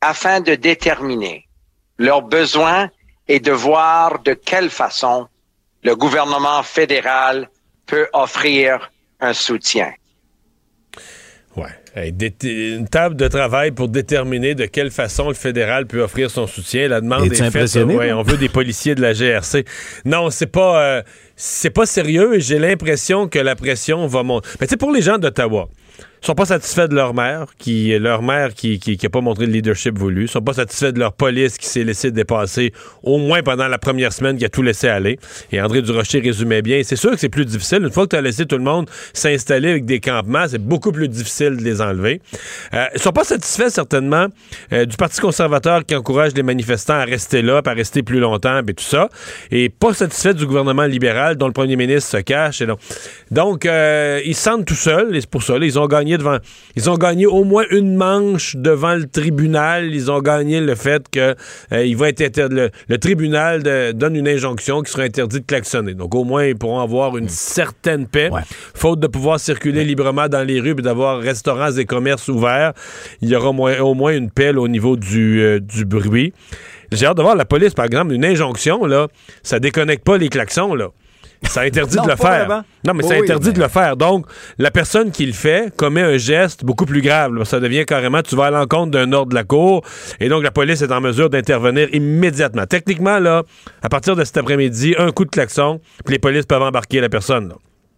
afin 0.00 0.40
de 0.40 0.54
déterminer 0.54 1.46
leurs 1.98 2.22
besoins 2.22 2.90
et 3.28 3.40
de 3.40 3.52
voir 3.52 4.20
de 4.20 4.32
quelle 4.32 4.70
façon 4.70 5.28
le 5.82 5.94
gouvernement 5.94 6.62
fédéral 6.62 7.48
peut 7.86 8.08
offrir 8.12 8.90
un 9.20 9.32
soutien. 9.32 9.92
Une 11.96 12.86
table 12.88 13.16
de 13.16 13.26
travail 13.26 13.72
pour 13.72 13.88
déterminer 13.88 14.54
de 14.54 14.66
quelle 14.66 14.92
façon 14.92 15.28
le 15.28 15.34
fédéral 15.34 15.86
peut 15.86 16.00
offrir 16.00 16.30
son 16.30 16.46
soutien. 16.46 16.86
La 16.86 17.00
demande 17.00 17.32
est, 17.32 17.50
faite. 17.50 17.74
Ouais, 17.84 18.12
on 18.12 18.22
veut 18.22 18.36
des 18.36 18.48
policiers 18.48 18.94
de 18.94 19.02
la 19.02 19.12
GRC. 19.12 19.64
Non, 20.04 20.30
c'est 20.30 20.46
pas. 20.46 20.82
Euh, 20.82 21.02
c'est 21.34 21.70
pas 21.70 21.86
sérieux 21.86 22.36
et 22.36 22.40
j'ai 22.40 22.58
l'impression 22.58 23.26
que 23.26 23.38
la 23.38 23.56
pression 23.56 24.06
va 24.06 24.22
monter. 24.22 24.48
Mais 24.60 24.66
tu 24.66 24.72
sais, 24.72 24.76
pour 24.76 24.92
les 24.92 25.00
gens 25.00 25.16
d'Ottawa, 25.18 25.68
sont 26.26 26.34
pas 26.34 26.44
satisfaits 26.44 26.88
de 26.88 26.94
leur 26.94 27.14
maire, 27.14 27.46
qui 27.58 27.98
leur 27.98 28.22
maire 28.22 28.54
qui, 28.54 28.78
qui, 28.78 28.96
pas 28.96 29.20
montré 29.20 29.46
le 29.46 29.52
leadership 29.52 29.98
voulu. 29.98 30.28
Sont 30.28 30.42
pas 30.42 30.52
satisfaits 30.52 30.92
de 30.92 30.98
leur 30.98 31.12
police 31.12 31.56
qui 31.56 31.66
s'est 31.66 31.84
laissé 31.84 32.10
dépasser, 32.10 32.72
au 33.02 33.18
moins 33.18 33.42
pendant 33.42 33.68
la 33.68 33.78
première 33.78 34.12
semaine, 34.12 34.36
qui 34.36 34.44
a 34.44 34.48
tout 34.48 34.62
laissé 34.62 34.88
aller. 34.88 35.18
Et 35.50 35.60
André 35.60 35.82
Durocher 35.82 36.20
résumait 36.20 36.62
bien. 36.62 36.82
C'est 36.84 36.96
sûr 36.96 37.12
que 37.12 37.16
c'est 37.16 37.28
plus 37.28 37.46
difficile. 37.46 37.82
Une 37.82 37.90
fois 37.90 38.04
que 38.04 38.10
tu 38.10 38.16
as 38.16 38.20
laissé 38.20 38.46
tout 38.46 38.56
le 38.56 38.64
monde 38.64 38.88
s'installer 39.12 39.70
avec 39.70 39.84
des 39.84 40.00
campements, 40.00 40.46
c'est 40.48 40.62
beaucoup 40.62 40.92
plus 40.92 41.08
difficile 41.08 41.56
de 41.56 41.62
les 41.62 41.80
enlever. 41.80 42.20
Euh, 42.74 42.86
ils 42.94 43.00
sont 43.00 43.12
pas 43.12 43.24
satisfaits, 43.24 43.70
certainement, 43.70 44.26
euh, 44.72 44.84
du 44.84 44.96
Parti 44.96 45.20
conservateur 45.20 45.84
qui 45.86 45.94
encourage 45.96 46.34
les 46.34 46.42
manifestants 46.42 46.94
à 46.94 47.04
rester 47.04 47.42
là, 47.42 47.62
à 47.64 47.72
rester 47.72 48.02
plus 48.02 48.20
longtemps, 48.20 48.60
et 48.66 48.74
tout 48.74 48.84
ça. 48.84 49.08
Et 49.50 49.68
pas 49.68 49.94
satisfaits 49.94 50.34
du 50.34 50.46
gouvernement 50.46 50.84
libéral 50.84 51.36
dont 51.36 51.46
le 51.46 51.52
premier 51.52 51.76
ministre 51.76 52.10
se 52.10 52.16
cache. 52.18 52.60
Et 52.60 52.66
donc, 53.30 53.64
euh, 53.64 54.20
ils 54.24 54.34
se 54.34 54.42
sentent 54.42 54.66
tout 54.66 54.74
seuls, 54.74 55.16
et 55.16 55.20
c'est 55.20 55.30
pour 55.30 55.42
ça. 55.42 55.56
Ils 55.60 55.78
ont 55.78 55.86
gagné 55.86 56.09
devant. 56.18 56.38
Ils 56.76 56.88
ont 56.90 56.96
gagné 56.96 57.26
au 57.26 57.44
moins 57.44 57.64
une 57.70 57.96
manche 57.96 58.56
devant 58.56 58.94
le 58.94 59.06
tribunal. 59.06 59.94
Ils 59.94 60.10
ont 60.10 60.20
gagné 60.20 60.60
le 60.60 60.74
fait 60.74 61.08
que 61.10 61.34
euh, 61.72 61.84
il 61.84 61.96
va 61.96 62.08
être 62.08 62.48
le, 62.50 62.70
le, 62.88 62.98
tribunal 62.98 63.62
donne 63.94 64.16
une 64.16 64.28
injonction 64.28 64.82
qui 64.82 64.92
sera 64.92 65.04
interdit 65.04 65.40
de 65.40 65.46
klaxonner. 65.46 65.94
Donc 65.94 66.14
au 66.14 66.24
moins 66.24 66.44
ils 66.46 66.56
pourront 66.56 66.80
avoir 66.80 67.16
une 67.16 67.28
certaine 67.28 68.06
paix, 68.06 68.30
faute 68.74 69.00
de 69.00 69.06
pouvoir 69.06 69.40
circuler 69.40 69.84
librement 69.84 70.28
dans 70.28 70.46
les 70.46 70.60
rues 70.60 70.70
et 70.70 70.82
d'avoir 70.82 71.20
restaurants 71.20 71.72
et 71.72 71.84
commerces 71.84 72.28
ouverts. 72.28 72.72
Il 73.20 73.28
y 73.28 73.36
aura 73.36 73.50
au 73.50 73.94
moins 73.94 74.12
une 74.12 74.30
paix 74.30 74.50
au 74.54 74.68
niveau 74.68 74.96
du, 74.96 75.40
euh, 75.40 75.60
du 75.60 75.84
bruit. 75.84 76.32
J'ai 76.92 77.06
hâte 77.06 77.16
de 77.16 77.22
voir 77.22 77.36
la 77.36 77.44
police, 77.44 77.74
par 77.74 77.84
exemple, 77.84 78.12
une 78.12 78.24
injonction, 78.24 78.84
là, 78.84 79.06
ça 79.42 79.60
déconnecte 79.60 80.04
pas 80.04 80.18
les 80.18 80.28
klaxons, 80.28 80.74
là. 80.74 80.88
Ça 81.48 81.62
interdit 81.62 81.96
de 81.96 82.08
le 82.08 82.16
faire. 82.16 82.64
Non, 82.84 82.94
mais 82.94 83.02
ça 83.02 83.14
interdit 83.14 83.52
de 83.52 83.60
le 83.60 83.68
faire. 83.68 83.96
Donc, 83.96 84.26
la 84.58 84.70
personne 84.70 85.10
qui 85.10 85.26
le 85.26 85.32
fait 85.32 85.74
commet 85.76 86.02
un 86.02 86.16
geste 86.16 86.64
beaucoup 86.64 86.86
plus 86.86 87.00
grave. 87.00 87.42
Ça 87.44 87.60
devient 87.60 87.84
carrément, 87.86 88.22
tu 88.22 88.36
vas 88.36 88.46
à 88.46 88.50
l'encontre 88.50 88.90
d'un 88.90 89.12
ordre 89.12 89.30
de 89.30 89.34
la 89.34 89.44
cour, 89.44 89.82
et 90.20 90.28
donc 90.28 90.42
la 90.42 90.50
police 90.50 90.82
est 90.82 90.92
en 90.92 91.00
mesure 91.00 91.30
d'intervenir 91.30 91.88
immédiatement. 91.92 92.66
Techniquement, 92.66 93.18
là, 93.18 93.42
à 93.82 93.88
partir 93.88 94.16
de 94.16 94.24
cet 94.24 94.36
après-midi, 94.36 94.94
un 94.98 95.10
coup 95.12 95.24
de 95.24 95.30
klaxon, 95.30 95.80
puis 96.04 96.14
les 96.14 96.18
polices 96.18 96.46
peuvent 96.46 96.62
embarquer 96.62 97.00
la 97.00 97.08
personne. 97.08 97.48
Là. 97.48 97.54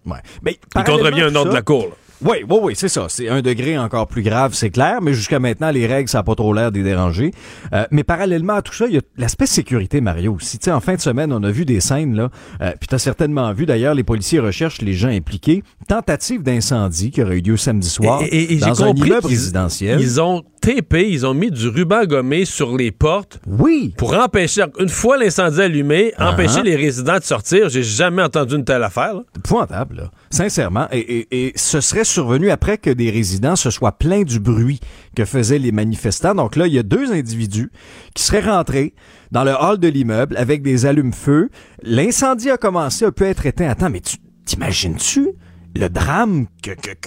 Ouais. 0.06 0.18
Mais, 0.42 0.58
Il 0.76 0.84
contrevient 0.84 1.22
un 1.22 1.34
ordre 1.34 1.50
de 1.50 1.54
la 1.54 1.62
cour. 1.62 1.86
Là. 1.86 1.94
Oui, 2.24 2.38
oui, 2.48 2.58
oui, 2.62 2.72
c'est 2.76 2.88
ça. 2.88 3.06
C'est 3.08 3.28
un 3.28 3.42
degré 3.42 3.78
encore 3.78 4.06
plus 4.06 4.22
grave, 4.22 4.54
c'est 4.54 4.70
clair, 4.70 5.00
mais 5.02 5.14
jusqu'à 5.14 5.38
maintenant, 5.38 5.70
les 5.70 5.86
règles, 5.86 6.08
ça 6.08 6.18
n'a 6.18 6.22
pas 6.22 6.34
trop 6.34 6.52
l'air 6.52 6.70
de 6.70 6.80
déranger. 6.82 7.32
Euh, 7.72 7.84
mais 7.90 8.04
parallèlement 8.04 8.54
à 8.54 8.62
tout 8.62 8.74
ça, 8.74 8.86
il 8.86 8.94
y 8.94 8.98
a 8.98 9.00
l'aspect 9.16 9.46
sécurité, 9.46 10.00
Mario, 10.00 10.34
aussi. 10.34 10.58
Tu 10.58 10.66
sais, 10.66 10.72
en 10.72 10.80
fin 10.80 10.94
de 10.94 11.00
semaine, 11.00 11.32
on 11.32 11.42
a 11.42 11.50
vu 11.50 11.64
des 11.64 11.80
scènes, 11.80 12.14
là, 12.14 12.30
euh, 12.60 12.72
puis 12.78 12.88
tu 12.88 12.94
as 12.94 12.98
certainement 12.98 13.52
vu, 13.52 13.66
d'ailleurs, 13.66 13.94
les 13.94 14.04
policiers 14.04 14.38
recherchent 14.38 14.82
les 14.82 14.92
gens 14.92 15.08
impliqués. 15.08 15.62
Tentative 15.88 16.42
d'incendie 16.42 17.10
qui 17.10 17.22
aurait 17.22 17.38
eu 17.38 17.42
lieu 17.42 17.56
samedi 17.56 17.88
soir 17.88 18.22
et, 18.30 18.56
dans 18.56 18.84
un 18.84 18.94
immeuble 18.94 19.26
résidentiel. 19.26 20.00
Ils 20.00 20.20
ont 20.20 20.42
TP, 20.60 21.08
ils 21.08 21.26
ont 21.26 21.34
mis 21.34 21.50
du 21.50 21.68
ruban 21.68 22.04
gommé 22.04 22.44
sur 22.44 22.76
les 22.76 22.92
portes. 22.92 23.40
Oui. 23.46 23.92
Pour 23.98 24.14
empêcher, 24.14 24.64
une 24.78 24.88
fois 24.88 25.18
l'incendie 25.18 25.60
allumé, 25.60 26.12
uh-huh. 26.16 26.32
empêcher 26.32 26.62
les 26.62 26.76
résidents 26.76 27.18
de 27.18 27.24
sortir. 27.24 27.68
J'ai 27.68 27.82
jamais 27.82 28.22
entendu 28.22 28.54
une 28.54 28.64
telle 28.64 28.84
affaire. 28.84 29.14
Pointable, 29.42 29.96
là. 29.96 30.10
Sincèrement. 30.32 30.88
Et, 30.92 31.28
et, 31.30 31.52
ce 31.56 31.82
serait 31.82 32.04
survenu 32.04 32.50
après 32.50 32.78
que 32.78 32.88
des 32.88 33.10
résidents 33.10 33.54
se 33.54 33.70
soient 33.70 33.92
plaints 33.92 34.22
du 34.22 34.40
bruit 34.40 34.80
que 35.14 35.26
faisaient 35.26 35.58
les 35.58 35.72
manifestants. 35.72 36.34
Donc 36.34 36.56
là, 36.56 36.66
il 36.66 36.72
y 36.72 36.78
a 36.78 36.82
deux 36.82 37.12
individus 37.12 37.70
qui 38.14 38.22
seraient 38.22 38.40
rentrés 38.40 38.94
dans 39.30 39.44
le 39.44 39.52
hall 39.52 39.78
de 39.78 39.88
l'immeuble 39.88 40.36
avec 40.38 40.62
des 40.62 40.86
allumes-feu. 40.86 41.50
L'incendie 41.82 42.50
a 42.50 42.56
commencé, 42.56 43.04
a 43.04 43.12
pu 43.12 43.24
être 43.24 43.44
éteint. 43.44 43.68
Attends, 43.68 43.90
mais 43.90 44.00
tu 44.00 44.16
t'imagines-tu 44.46 45.32
le 45.76 45.88
drame 45.88 46.46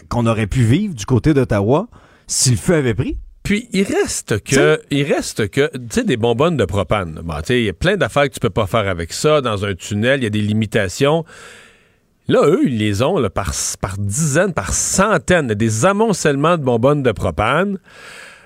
qu'on 0.08 0.28
aurait 0.28 0.48
pu 0.48 0.64
vivre 0.64 0.94
du 0.94 1.06
côté 1.06 1.34
d'Ottawa 1.34 1.88
si 2.28 2.52
le 2.52 2.58
feu 2.58 2.76
avait 2.76 2.94
pris? 2.94 3.18
Puis 3.42 3.70
il 3.74 3.84
reste 3.84 4.44
que, 4.44 4.82
il 4.90 5.04
reste 5.04 5.50
que, 5.50 5.70
tu 5.74 5.82
sais, 5.90 6.04
des 6.04 6.18
bonbonnes 6.18 6.58
de 6.58 6.66
propane. 6.66 7.22
Bon, 7.24 7.36
tu 7.36 7.46
sais, 7.46 7.60
il 7.62 7.66
y 7.66 7.70
a 7.70 7.74
plein 7.74 7.96
d'affaires 7.96 8.24
que 8.24 8.34
tu 8.34 8.40
peux 8.40 8.50
pas 8.50 8.66
faire 8.66 8.88
avec 8.88 9.14
ça 9.14 9.42
dans 9.42 9.66
un 9.66 9.76
tunnel. 9.76 10.22
Il 10.22 10.24
y 10.24 10.28
a 10.28 10.32
des 10.32 10.42
limitations. 10.42 11.26
Là, 12.28 12.40
eux, 12.48 12.62
ils 12.66 12.78
les 12.78 13.02
ont 13.04 13.22
par, 13.30 13.52
par 13.80 13.98
dizaines, 13.98 14.54
par 14.54 14.74
centaines, 14.74 15.48
des 15.48 15.86
amoncellements 15.86 16.58
de 16.58 16.64
bonbonnes 16.64 17.04
de 17.04 17.12
propane. 17.12 17.78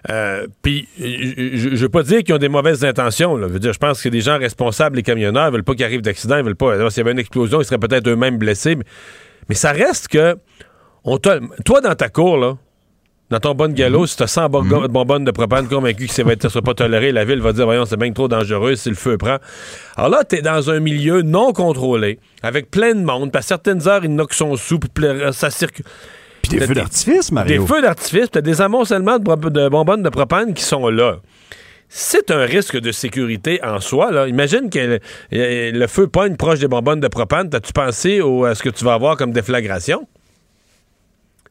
Euh, 0.09 0.47
puis, 0.61 0.87
je, 0.97 1.69
ne 1.69 1.75
veux 1.75 1.89
pas 1.89 2.03
dire 2.03 2.23
qu'ils 2.23 2.35
ont 2.35 2.39
des 2.39 2.49
mauvaises 2.49 2.83
intentions. 2.85 3.37
Je 3.37 3.77
pense 3.77 4.01
que 4.01 4.09
des 4.09 4.21
gens 4.21 4.37
responsables, 4.37 4.95
les 4.95 5.03
camionneurs, 5.03 5.51
veulent 5.51 5.63
pas 5.63 5.75
qu'il 5.75 5.85
arrive 5.85 6.01
d'accident, 6.01 6.37
ils 6.37 6.44
veulent 6.44 6.56
pas. 6.56 6.89
S'il 6.89 6.99
y 6.99 7.01
avait 7.01 7.11
une 7.11 7.19
explosion, 7.19 7.61
ils 7.61 7.65
seraient 7.65 7.80
peut-être 7.80 8.07
eux-mêmes 8.07 8.37
blessés. 8.37 8.77
Mais, 9.47 9.56
ça 9.56 9.71
reste 9.71 10.07
que, 10.09 10.37
toi, 11.65 11.81
dans 11.81 11.95
ta 11.95 12.09
cour, 12.09 12.37
là, 12.37 12.57
dans 13.30 13.40
ton 13.40 13.54
bon 13.54 13.74
galop, 13.74 14.07
si 14.07 14.18
tu 14.18 14.24
as 14.24 14.28
100 14.28 14.50
bonbonnes 14.50 15.24
de 15.24 15.31
propane 15.31 15.68
convaincu 15.68 16.07
que 16.07 16.14
ça 16.14 16.24
va 16.24 16.33
être 16.33 16.62
pas 16.62 16.74
toléré, 16.74 17.12
la 17.12 17.26
ville 17.26 17.42
va 17.42 17.54
dire 17.54 17.66
voyons, 17.66 17.86
c'est 17.86 17.98
bien 17.98 18.12
trop 18.12 18.28
dangereux 18.28 18.76
si 18.76 18.90
le 18.90 18.95
feu 18.95 19.18
prend. 19.18 19.38
Alors 19.95 20.09
là, 20.09 20.24
tu 20.28 20.38
es 20.38 20.42
dans 20.42 20.69
un 20.69 20.80
milieu 20.80 21.21
non 21.21 21.54
contrôlé, 21.54 22.19
avec 22.42 22.71
plein 22.71 22.95
de 22.95 23.04
monde, 23.04 23.31
puis 23.31 23.40
à 23.40 23.42
certaines 23.42 23.88
heures, 23.88 24.04
ils 24.04 24.12
knockent 24.12 24.33
son 24.33 24.56
sou, 24.56 24.80
puis 24.80 25.06
ça 25.31 25.52
circule. 25.52 25.86
Puis 26.42 26.57
des 26.57 26.66
feux 26.66 26.74
d'artifice, 26.74 27.31
Mario. 27.31 27.62
Des 27.62 27.68
feux 27.68 27.81
d'artifice, 27.81 28.30
puis 28.30 28.42
des 28.42 28.62
amoncellements 28.62 29.19
de, 29.19 29.50
de 29.50 29.69
bonbonnes 29.69 30.04
de 30.04 30.09
propane 30.09 30.54
qui 30.54 30.64
sont 30.64 30.90
là 30.90 31.18
c'est 31.90 32.30
un 32.30 32.45
risque 32.45 32.80
de 32.80 32.92
sécurité 32.92 33.59
en 33.64 33.80
soi. 33.80 34.12
Là. 34.12 34.28
Imagine 34.28 34.69
que 34.69 35.00
le, 35.31 35.88
feu 35.88 36.07
pogne 36.07 36.36
proche 36.36 36.59
des 36.59 36.68
bonbonnes 36.68 37.00
de 37.00 37.07
propane. 37.07 37.50
T'as-tu 37.50 37.74
pensé 37.74 38.21
à 38.45 38.54
ce 38.54 38.62
que 38.62 38.69
tu 38.69 38.86
vas 38.86 38.94
avoir 38.94 39.18
comme 39.18 39.31
déflagration? 39.31 40.07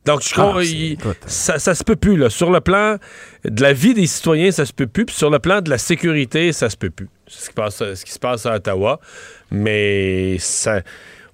Donc, 0.08 0.22
je 0.22 0.32
crois, 0.32 0.62
ah, 0.62 1.08
ça, 1.26 1.58
ça 1.58 1.74
se 1.74 1.84
peut 1.84 1.94
plus. 1.94 2.16
Là. 2.16 2.30
Sur 2.30 2.50
le 2.50 2.60
plan 2.60 2.96
de 3.44 3.62
la 3.62 3.74
vie 3.74 3.92
des 3.92 4.06
citoyens, 4.06 4.50
ça 4.50 4.64
se 4.64 4.72
peut 4.72 4.86
plus. 4.86 5.04
Puis 5.04 5.14
sur 5.14 5.28
le 5.28 5.38
plan 5.38 5.60
de 5.60 5.68
la 5.68 5.76
sécurité, 5.76 6.50
ça 6.54 6.70
se 6.70 6.78
peut 6.78 6.88
plus. 6.88 7.10
C'est 7.26 7.44
ce 7.44 7.48
qui, 7.50 7.54
passe, 7.54 7.76
ce 7.76 8.04
qui 8.06 8.12
se 8.12 8.18
passe 8.18 8.46
à 8.46 8.54
Ottawa. 8.54 9.00
Mais 9.50 10.38
ça, 10.38 10.80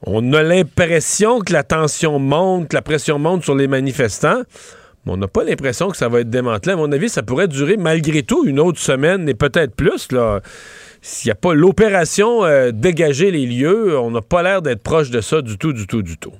on 0.02 0.32
a 0.32 0.42
l'impression 0.42 1.38
que 1.38 1.52
la 1.52 1.62
tension 1.62 2.18
monte, 2.18 2.66
que 2.66 2.74
la 2.74 2.82
pression 2.82 3.20
monte 3.20 3.44
sur 3.44 3.54
les 3.54 3.68
manifestants. 3.68 4.42
Mais 5.06 5.12
on 5.12 5.18
n'a 5.18 5.28
pas 5.28 5.44
l'impression 5.44 5.88
que 5.88 5.96
ça 5.96 6.08
va 6.08 6.22
être 6.22 6.30
démantelé. 6.30 6.72
À 6.72 6.76
mon 6.76 6.90
avis, 6.90 7.08
ça 7.08 7.22
pourrait 7.22 7.46
durer 7.46 7.76
malgré 7.76 8.24
tout 8.24 8.44
une 8.44 8.58
autre 8.58 8.80
semaine 8.80 9.28
et 9.28 9.34
peut-être 9.34 9.76
plus. 9.76 10.10
Là. 10.10 10.40
S'il 11.00 11.28
n'y 11.28 11.32
a 11.32 11.36
pas 11.36 11.54
l'opération 11.54 12.44
euh, 12.44 12.72
dégager 12.72 13.30
les 13.30 13.46
lieux, 13.46 13.96
on 13.96 14.10
n'a 14.10 14.20
pas 14.20 14.42
l'air 14.42 14.62
d'être 14.62 14.82
proche 14.82 15.10
de 15.10 15.20
ça 15.20 15.42
du 15.42 15.58
tout, 15.58 15.72
du 15.72 15.86
tout, 15.86 16.02
du 16.02 16.18
tout. 16.18 16.32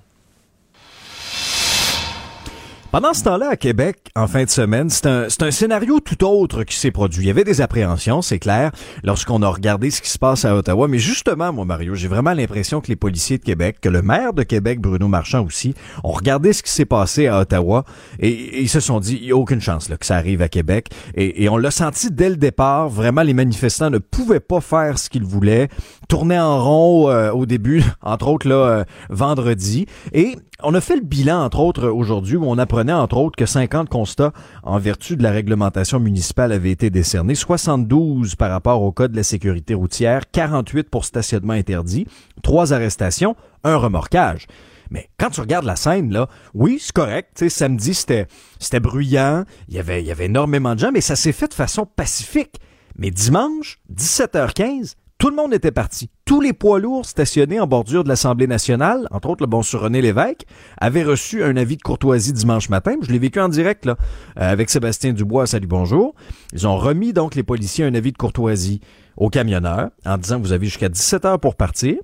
Pendant 2.95 3.13
ce 3.13 3.25
temps-là, 3.25 3.49
à 3.49 3.57
Québec, 3.57 4.13
en 4.15 4.29
fin 4.29 4.45
de 4.45 4.51
semaine, 4.51 4.89
c'est 4.89 5.07
un, 5.07 5.27
un 5.41 5.51
scénario 5.51 5.99
tout 5.99 6.25
autre 6.25 6.63
qui 6.63 6.77
s'est 6.77 6.93
produit. 6.93 7.25
Il 7.25 7.27
y 7.27 7.31
avait 7.31 7.43
des 7.43 7.61
appréhensions, 7.61 8.23
c'est 8.23 8.39
clair, 8.39 8.71
lorsqu'on 9.03 9.43
a 9.43 9.49
regardé 9.49 9.91
ce 9.91 10.01
qui 10.01 10.09
se 10.09 10.17
passe 10.17 10.45
à 10.45 10.55
Ottawa. 10.55 10.87
Mais 10.87 11.01
justement, 11.01 11.53
moi, 11.53 11.65
Mario, 11.65 11.97
j'ai 11.97 12.07
vraiment 12.07 12.35
l'impression 12.35 12.81
que 12.81 12.87
les 12.87 12.95
policiers 12.95 13.39
de 13.39 13.43
Québec, 13.43 13.79
que 13.81 13.89
le 13.89 14.01
maire 14.01 14.33
de 14.33 14.45
Québec, 14.45 14.81
Bruno 14.81 15.09
Marchand 15.09 15.45
aussi, 15.45 15.75
ont 16.05 16.13
regardé 16.13 16.53
ce 16.53 16.63
qui 16.63 16.71
s'est 16.71 16.85
passé 16.85 17.27
à 17.27 17.41
Ottawa 17.41 17.83
et, 18.21 18.63
ils 18.63 18.69
se 18.69 18.79
sont 18.79 19.01
dit, 19.01 19.19
il 19.21 19.27
n'y 19.27 19.33
a 19.33 19.37
aucune 19.37 19.61
chance 19.61 19.89
là, 19.89 19.97
que 19.97 20.07
ça 20.07 20.15
arrive 20.15 20.41
à 20.41 20.49
Québec. 20.49 20.87
Et, 21.17 21.49
on 21.49 21.57
l'a 21.57 21.73
senti 21.73 22.13
dès 22.13 22.29
le 22.29 22.37
départ. 22.37 22.91
Vraiment, 22.91 23.23
les 23.23 23.35
manifestants 23.35 23.91
ne 23.91 23.99
pouvaient 23.99 24.39
pas 24.39 24.61
faire 24.61 25.01
ce 25.01 25.11
qu'ils 25.11 25.25
voulaient, 25.25 25.67
tourner 26.09 26.39
en 26.39 26.63
rond 26.63 27.11
euh, 27.11 27.33
au 27.33 27.45
début, 27.45 27.83
entre 28.03 28.29
autres 28.29 28.49
là, 28.49 28.55
euh, 28.55 28.85
vendredi. 29.11 29.87
Et 30.13 30.37
on 30.63 30.75
a 30.75 30.81
fait 30.81 30.97
le 30.97 31.03
bilan, 31.03 31.43
entre 31.45 31.59
autres, 31.59 31.89
aujourd'hui, 31.89 32.37
où 32.37 32.45
on 32.47 32.59
apprenait, 32.59 32.84
entre 32.93 33.17
autres, 33.17 33.37
que 33.37 33.47
50 33.47 33.89
constats 33.89 34.33
en 34.63 34.79
vertu 34.79 35.17
de 35.17 35.23
la 35.23 35.31
réglementation 35.31 36.01
municipale 36.01 36.53
avaient 36.53 36.71
été 36.71 36.91
décernés, 36.91 37.35
72 37.35 38.35
par 38.35 38.51
rapport 38.51 38.83
au 38.83 38.93
code 38.93 39.13
de 39.13 39.17
la 39.17 39.23
sécurité 39.23 39.75
routière, 39.75 40.31
48 40.31 40.91
pour 40.91 41.05
stationnement 41.05 41.53
interdit, 41.53 42.07
trois 42.43 42.73
arrestations, 42.73 43.37
un 43.63 43.77
remorquage. 43.77 44.47
Mais 44.91 45.09
quand 45.19 45.31
tu 45.31 45.41
regardes 45.41 45.65
la 45.65 45.77
scène, 45.77 46.13
là, 46.13 46.29
oui, 46.53 46.79
c'est 46.81 46.93
correct. 46.93 47.49
samedi, 47.49 47.95
c'était, 47.95 48.81
bruyant. 48.81 49.45
Il 49.69 49.75
y 49.75 49.79
avait, 49.79 50.03
il 50.03 50.07
y 50.07 50.13
avait 50.13 50.27
énormément 50.27 50.75
de 50.75 50.81
gens, 50.81 50.93
mais 50.93 51.01
ça 51.01 51.17
s'est 51.17 51.33
fait 51.33 51.49
de 51.49 51.55
façon 51.55 51.87
pacifique. 51.87 52.61
Mais 52.97 53.11
dimanche, 53.11 53.81
17h15, 53.93 54.95
tout 55.25 55.31
le 55.31 55.37
monde 55.37 55.55
était 55.55 55.71
parti. 55.71 56.11
Tous 56.27 56.43
les 56.43 56.53
poids 56.53 56.79
lourds 56.79 57.07
stationnés 57.07 57.59
en 57.59 57.67
bordure 57.67 58.05
de 58.05 58.11
l'Assemblée 58.11 58.47
nationale, 58.47 59.09
entre 59.11 59.31
autres 59.31 59.43
le 59.43 59.47
bon 59.47 59.63
sur 59.63 59.81
René 59.81 60.03
Lévesque, 60.03 60.45
avaient 60.77 61.03
reçu 61.03 61.43
un 61.43 61.57
avis 61.57 61.79
de 61.79 61.83
courtoisie 61.83 62.35
dimanche 62.35 62.69
matin. 62.69 62.97
Je 63.01 63.11
l'ai 63.11 63.19
vécu 63.19 63.41
en 63.41 63.49
direct 63.49 63.87
euh, 63.87 63.95
avec 64.37 64.69
Sébastien 64.69 65.15
Dubois. 65.15 65.47
Salut, 65.47 65.67
bonjour. 65.67 66.15
Ils 66.53 66.67
ont 66.67 66.77
remis 66.77 67.15
donc 67.15 67.37
les 67.37 67.43
policiers 67.43 67.87
un 67.87 67.95
avis 67.95 68.13
de 68.13 68.19
courtoisie 68.19 68.83
aux 69.17 69.31
camionneurs 69.31 69.89
en 70.05 70.19
disant 70.19 70.39
vous 70.39 70.53
avez 70.53 70.67
jusqu'à 70.67 70.91
17 70.91 71.25
heures 71.25 71.41
pour 71.41 71.55
partir. 71.55 71.97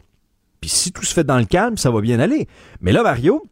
Puis 0.63 0.71
si 0.71 0.91
tout 0.91 1.05
se 1.05 1.13
fait 1.13 1.23
dans 1.25 1.39
le 1.39 1.45
calme, 1.45 1.77
ça 1.77 1.91
va 1.91 2.01
bien 2.01 2.21
aller. 2.21 2.49
Mais 2.81 2.91
là, 2.91 3.03
Mario, 3.03 3.43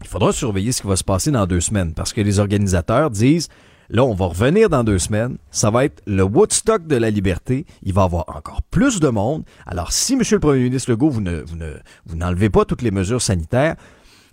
il 0.00 0.06
faudra 0.06 0.32
surveiller 0.32 0.72
ce 0.72 0.80
qui 0.80 0.88
va 0.88 0.96
se 0.96 1.04
passer 1.04 1.30
dans 1.30 1.46
deux 1.46 1.60
semaines 1.60 1.92
parce 1.92 2.14
que 2.14 2.22
les 2.22 2.38
organisateurs 2.38 3.10
disent 3.10 3.50
Là, 3.90 4.04
on 4.04 4.14
va 4.14 4.26
revenir 4.26 4.68
dans 4.68 4.84
deux 4.84 4.98
semaines. 4.98 5.36
Ça 5.50 5.70
va 5.70 5.84
être 5.84 6.02
le 6.06 6.22
Woodstock 6.22 6.86
de 6.86 6.96
la 6.96 7.10
liberté. 7.10 7.66
Il 7.82 7.92
va 7.92 8.02
y 8.02 8.04
avoir 8.04 8.24
encore 8.28 8.62
plus 8.62 9.00
de 9.00 9.08
monde. 9.08 9.44
Alors, 9.66 9.92
si, 9.92 10.16
Monsieur 10.16 10.36
le 10.36 10.40
Premier 10.40 10.64
ministre 10.64 10.90
Legault, 10.90 11.10
vous 11.10 11.20
ne, 11.20 11.42
vous 11.42 11.56
ne, 11.56 11.74
vous 12.06 12.16
n'enlevez 12.16 12.50
pas 12.50 12.64
toutes 12.64 12.82
les 12.82 12.90
mesures 12.90 13.22
sanitaires, 13.22 13.76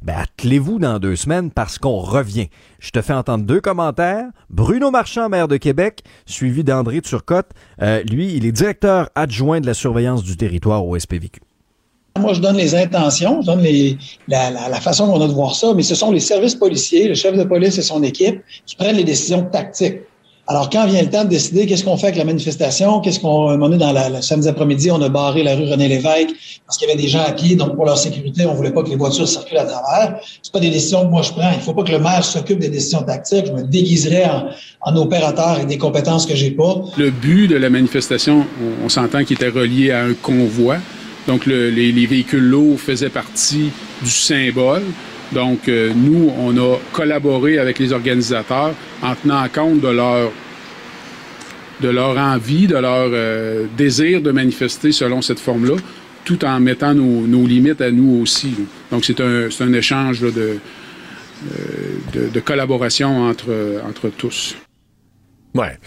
ben, 0.01 0.15
attelez-vous 0.17 0.79
dans 0.79 0.97
deux 0.97 1.15
semaines 1.15 1.51
parce 1.51 1.77
qu'on 1.77 1.99
revient. 1.99 2.49
Je 2.79 2.89
te 2.89 3.01
fais 3.01 3.13
entendre 3.13 3.45
deux 3.45 3.61
commentaires. 3.61 4.25
Bruno 4.49 4.89
Marchand, 4.89 5.29
maire 5.29 5.47
de 5.47 5.57
Québec, 5.57 6.03
suivi 6.25 6.63
d'André 6.63 7.01
Turcotte. 7.01 7.51
Euh, 7.81 8.01
lui, 8.03 8.33
il 8.33 8.45
est 8.45 8.51
directeur 8.51 9.09
adjoint 9.13 9.61
de 9.61 9.67
la 9.67 9.75
surveillance 9.75 10.23
du 10.23 10.37
territoire 10.37 10.85
au 10.85 10.97
SPVQ. 10.97 11.41
Moi, 12.19 12.33
je 12.33 12.41
donne 12.41 12.57
les 12.57 12.75
intentions, 12.75 13.41
je 13.41 13.47
donne 13.47 13.61
les, 13.61 13.97
la, 14.27 14.51
la, 14.51 14.69
la, 14.69 14.81
façon 14.81 15.07
qu'on 15.07 15.21
a 15.21 15.27
de 15.27 15.33
voir 15.33 15.55
ça, 15.55 15.73
mais 15.73 15.83
ce 15.83 15.95
sont 15.95 16.11
les 16.11 16.19
services 16.19 16.55
policiers, 16.55 17.07
le 17.07 17.15
chef 17.15 17.35
de 17.37 17.43
police 17.43 17.77
et 17.77 17.81
son 17.81 18.03
équipe 18.03 18.41
qui 18.65 18.75
prennent 18.75 18.97
les 18.97 19.03
décisions 19.03 19.43
tactiques. 19.43 20.01
Alors, 20.47 20.69
quand 20.69 20.85
vient 20.85 21.01
le 21.01 21.09
temps 21.09 21.23
de 21.23 21.29
décider 21.29 21.65
qu'est-ce 21.65 21.83
qu'on 21.83 21.95
fait 21.95 22.07
avec 22.07 22.17
la 22.17 22.25
manifestation, 22.25 22.99
qu'est-ce 22.99 23.19
qu'on 23.21 23.61
on 23.61 23.71
est 23.71 23.77
dans 23.77 23.93
la, 23.93 24.09
le 24.09 24.21
samedi 24.21 24.49
après-midi, 24.49 24.91
on 24.91 25.01
a 25.01 25.07
barré 25.07 25.43
la 25.43 25.55
rue 25.55 25.69
René 25.69 25.87
Lévesque 25.87 26.31
parce 26.65 26.77
qu'il 26.77 26.89
y 26.89 26.91
avait 26.91 27.01
des 27.01 27.07
gens 27.07 27.23
à 27.23 27.31
pied, 27.31 27.55
donc 27.55 27.75
pour 27.75 27.85
leur 27.85 27.97
sécurité, 27.97 28.45
on 28.45 28.53
voulait 28.53 28.71
pas 28.71 28.83
que 28.83 28.89
les 28.89 28.97
voitures 28.97 29.27
circulent 29.27 29.59
à 29.59 29.65
travers. 29.65 30.19
C'est 30.41 30.51
pas 30.51 30.59
des 30.59 30.69
décisions 30.69 31.05
que 31.05 31.11
moi 31.11 31.21
je 31.21 31.31
prends. 31.31 31.51
Il 31.53 31.61
faut 31.61 31.73
pas 31.73 31.83
que 31.83 31.91
le 31.91 31.99
maire 31.99 32.25
s'occupe 32.25 32.59
des 32.59 32.69
décisions 32.69 33.03
tactiques. 33.03 33.45
Je 33.45 33.51
me 33.53 33.63
déguiserais 33.63 34.25
en, 34.25 34.49
en 34.81 34.95
opérateur 34.97 35.49
avec 35.49 35.67
des 35.67 35.77
compétences 35.77 36.25
que 36.25 36.35
j'ai 36.35 36.51
pas. 36.51 36.83
Le 36.97 37.11
but 37.11 37.47
de 37.47 37.55
la 37.55 37.69
manifestation, 37.69 38.45
on, 38.61 38.85
on 38.85 38.89
s'entend 38.89 39.23
qu'il 39.23 39.37
était 39.37 39.47
relié 39.47 39.91
à 39.91 40.03
un 40.03 40.13
convoi. 40.13 40.77
Donc, 41.27 41.45
les, 41.45 41.91
véhicules 42.05 42.43
lourds 42.43 42.79
faisaient 42.79 43.09
partie 43.09 43.71
du 44.01 44.09
symbole. 44.09 44.81
Donc, 45.31 45.69
euh, 45.69 45.91
nous, 45.95 46.31
on 46.37 46.57
a 46.57 46.77
collaboré 46.91 47.57
avec 47.57 47.79
les 47.79 47.93
organisateurs 47.93 48.73
en 49.01 49.15
tenant 49.15 49.47
compte 49.53 49.81
de 49.81 49.87
leur 49.87 50.31
de 51.81 51.89
leur 51.89 52.15
envie, 52.15 52.67
de 52.67 52.75
leur 52.77 53.09
euh, 53.11 53.65
désir 53.75 54.21
de 54.21 54.29
manifester 54.29 54.91
selon 54.91 55.23
cette 55.23 55.39
forme-là, 55.39 55.77
tout 56.23 56.45
en 56.45 56.59
mettant 56.59 56.93
nos, 56.93 57.47
limites 57.47 57.81
à 57.81 57.89
nous 57.89 58.21
aussi. 58.21 58.53
Donc, 58.91 59.03
c'est 59.03 59.19
un, 59.19 59.47
un, 59.59 59.73
échange 59.73 60.21
de, 60.21 60.29
euh, 60.29 60.57
de, 62.13 62.29
de, 62.31 62.39
collaboration 62.39 63.23
entre, 63.23 63.81
entre 63.87 64.09
tous. 64.09 64.55
Ouais. 65.53 65.77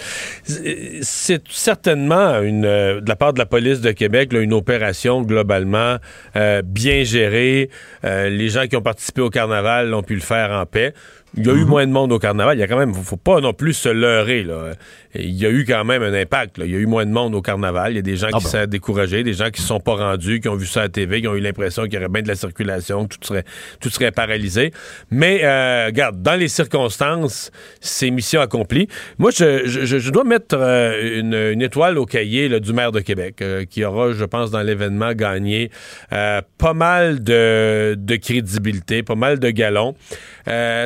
C'est 0.45 1.43
certainement 1.49 2.41
une, 2.43 2.67
euh, 2.67 3.01
de 3.01 3.09
la 3.09 3.17
part 3.17 3.33
de 3.33 3.39
la 3.39 3.47
police 3.47 3.81
de 3.81 3.93
Québec 3.93 4.33
une 4.35 4.53
opération 4.53 5.23
globalement 5.23 5.97
euh, 6.37 6.61
bien 6.63 7.03
gérée. 7.05 7.71
Euh, 8.05 8.29
les 8.29 8.51
gens 8.51 8.67
qui 8.67 8.77
ont 8.77 8.83
participé 8.83 9.23
au 9.23 9.31
carnaval 9.31 9.95
ont 9.95 10.03
pu 10.03 10.15
le 10.15 10.21
faire 10.21 10.51
en 10.51 10.67
paix. 10.67 10.93
Il 11.37 11.47
y 11.47 11.51
a 11.51 11.53
eu 11.53 11.63
mhm. 11.63 11.69
moins 11.69 11.87
de 11.87 11.93
monde 11.93 12.13
au 12.13 12.19
carnaval. 12.19 12.57
Il 12.57 12.61
y 12.61 12.63
a 12.63 12.69
quand 12.69 12.79
même, 12.79 12.95
faut 12.95 13.17
pas 13.17 13.41
non 13.41 13.53
plus 13.55 13.73
se 13.73 13.89
leurrer. 13.89 14.43
Là. 14.43 14.75
Il 15.15 15.35
y 15.35 15.47
a 15.47 15.51
eu 15.51 15.65
quand 15.65 15.85
même 15.85 16.03
un 16.03 16.13
impact. 16.13 16.59
Là. 16.59 16.67
Il 16.67 16.73
y 16.73 16.75
a 16.75 16.79
eu 16.79 16.87
moins 16.87 17.07
de 17.07 17.11
monde 17.11 17.35
au 17.35 17.43
carnaval. 17.43 17.93
Il 17.93 17.97
y 17.97 17.99
a 17.99 18.03
des 18.03 18.17
gens 18.17 18.29
ah 18.33 18.39
qui 18.39 18.47
sont 18.47 18.67
découragés, 18.67 19.23
des 19.23 19.35
gens 19.35 19.51
qui 19.51 19.61
ne 19.61 19.67
sont 19.67 19.81
pas 19.81 19.95
rendus, 19.95 20.41
qui 20.41 20.49
ont 20.49 20.57
vu 20.57 20.67
ça 20.67 20.81
à 20.81 20.83
la 20.85 20.89
TV, 20.89 21.21
qui 21.21 21.29
ont 21.29 21.35
eu 21.35 21.41
l'impression 21.41 21.85
qu'il 21.85 21.95
y 21.95 21.99
aurait 21.99 22.09
bien 22.09 22.23
de 22.23 22.29
la 22.29 22.35
circulation, 22.35 23.07
que 23.07 23.17
tout 23.17 23.27
serait, 23.27 23.45
tout 23.81 23.91
serait 23.91 24.11
paralysé. 24.11 24.73
Mais, 25.11 25.45
euh, 25.45 25.87
regarde, 25.87 26.21
dans 26.23 26.35
les 26.35 26.49
circonstances, 26.49 27.51
c'est 27.81 28.11
mission 28.11 28.41
accomplie. 28.41 28.89
Moi, 29.19 29.31
je, 29.31 29.67
je, 29.67 29.99
je 29.99 30.11
dois 30.11 30.25
mettre 30.25 30.57
euh, 30.59 31.21
une, 31.21 31.35
une, 31.35 31.63
étoile 31.63 31.99
au 31.99 32.07
cahier 32.07 32.49
là, 32.49 32.61
du 32.61 32.73
maire 32.73 32.93
de 32.93 33.01
Québec, 33.01 33.37
euh, 33.41 33.65
qui 33.65 33.85
aura, 33.85 34.13
je 34.13 34.25
pense, 34.25 34.51
dans 34.51 34.63
l'événement 34.63 35.13
gagné 35.13 35.71
euh, 36.13 36.41
pas 36.59 36.75
mal 36.75 37.23
de, 37.23 37.95
de 37.99 38.17
crédibilité, 38.17 39.03
pas 39.03 39.15
mal 39.15 39.39
de 39.39 39.51
galons. 39.51 39.95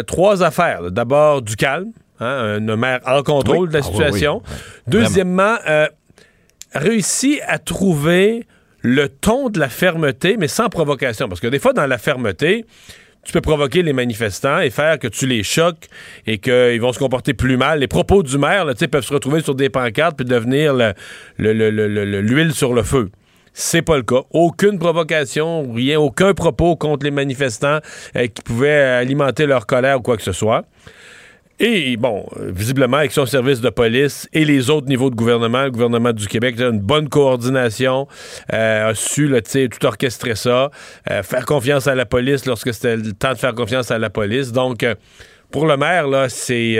trois 0.06 0.42
affaires. 0.42 0.90
D'abord, 0.90 1.42
du 1.42 1.56
calme. 1.56 1.92
Hein, 2.20 2.58
un 2.68 2.76
maire 2.76 3.00
en 3.06 3.22
contrôle 3.22 3.68
de 3.68 3.74
la 3.74 3.80
ah 3.80 3.82
situation. 3.82 4.42
Deuxièmement, 4.86 5.56
euh, 5.68 5.86
réussi 6.74 7.40
à 7.46 7.58
trouver 7.58 8.46
le 8.80 9.08
ton 9.08 9.50
de 9.50 9.58
la 9.58 9.68
fermeté, 9.68 10.36
mais 10.36 10.48
sans 10.48 10.68
provocation. 10.68 11.28
Parce 11.28 11.40
que 11.40 11.46
des 11.46 11.58
fois, 11.58 11.72
dans 11.72 11.86
la 11.86 11.98
fermeté, 11.98 12.64
tu 13.24 13.32
peux 13.32 13.40
provoquer 13.40 13.82
les 13.82 13.92
manifestants 13.92 14.60
et 14.60 14.70
faire 14.70 14.98
que 14.98 15.08
tu 15.08 15.26
les 15.26 15.42
choques 15.42 15.86
et 16.26 16.38
qu'ils 16.38 16.80
vont 16.80 16.92
se 16.92 16.98
comporter 16.98 17.34
plus 17.34 17.56
mal. 17.56 17.80
Les 17.80 17.88
propos 17.88 18.22
du 18.22 18.38
maire 18.38 18.64
là, 18.64 18.74
peuvent 18.74 19.04
se 19.04 19.12
retrouver 19.12 19.42
sur 19.42 19.54
des 19.54 19.68
pancartes 19.68 20.16
puis 20.16 20.24
devenir 20.24 20.74
l'huile 21.38 22.52
sur 22.52 22.72
le 22.72 22.82
feu. 22.82 23.10
C'est 23.52 23.82
pas 23.82 23.96
le 23.96 24.04
cas. 24.04 24.22
Aucune 24.30 24.78
provocation, 24.78 25.72
rien, 25.72 25.98
aucun 25.98 26.32
propos 26.32 26.76
contre 26.76 27.04
les 27.04 27.10
manifestants 27.10 27.80
euh, 28.14 28.26
qui 28.28 28.42
pouvaient 28.42 28.80
alimenter 28.80 29.46
leur 29.46 29.66
colère 29.66 29.98
ou 29.98 30.02
quoi 30.02 30.16
que 30.16 30.22
ce 30.22 30.30
soit. 30.32 30.64
Et 31.60 31.96
bon, 31.96 32.24
visiblement, 32.36 32.98
avec 32.98 33.10
son 33.10 33.26
service 33.26 33.60
de 33.60 33.70
police 33.70 34.28
et 34.32 34.44
les 34.44 34.70
autres 34.70 34.86
niveaux 34.86 35.10
de 35.10 35.16
gouvernement, 35.16 35.64
le 35.64 35.70
gouvernement 35.72 36.12
du 36.12 36.28
Québec 36.28 36.60
a 36.60 36.68
une 36.68 36.78
bonne 36.78 37.08
coordination, 37.08 38.06
euh, 38.52 38.90
a 38.90 38.94
su 38.94 39.26
là, 39.26 39.40
tout 39.42 39.86
orchestrer 39.86 40.36
ça, 40.36 40.70
euh, 41.10 41.22
faire 41.24 41.44
confiance 41.44 41.88
à 41.88 41.96
la 41.96 42.06
police 42.06 42.46
lorsque 42.46 42.72
c'était 42.72 42.96
le 42.96 43.12
temps 43.12 43.32
de 43.32 43.38
faire 43.38 43.54
confiance 43.54 43.90
à 43.90 43.98
la 43.98 44.08
police. 44.08 44.52
Donc, 44.52 44.86
pour 45.50 45.66
le 45.66 45.76
maire, 45.76 46.06
là, 46.06 46.28
c'est 46.28 46.78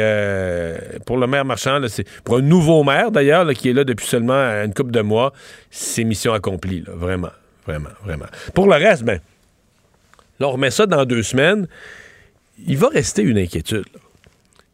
pour 1.06 1.16
le 1.16 1.26
maire 1.26 1.44
marchand, 1.44 1.80
c'est 1.88 2.06
pour 2.22 2.36
un 2.36 2.42
nouveau 2.42 2.84
maire 2.84 3.10
d'ailleurs, 3.10 3.48
qui 3.54 3.70
est 3.70 3.72
là 3.72 3.82
depuis 3.82 4.06
seulement 4.06 4.34
une 4.62 4.74
couple 4.74 4.92
de 4.92 5.00
mois, 5.00 5.32
c'est 5.70 6.04
mission 6.04 6.32
accomplie, 6.32 6.84
là, 6.86 6.92
vraiment. 6.94 7.30
Vraiment, 7.68 7.90
vraiment. 8.02 8.24
Pour 8.54 8.66
le 8.66 8.76
reste, 8.76 9.02
ben, 9.02 9.20
là, 10.40 10.48
on 10.48 10.52
remet 10.52 10.70
ça 10.70 10.86
dans 10.86 11.04
deux 11.04 11.22
semaines. 11.22 11.68
Il 12.66 12.78
va 12.78 12.88
rester 12.88 13.22
une 13.22 13.36
inquiétude. 13.36 13.84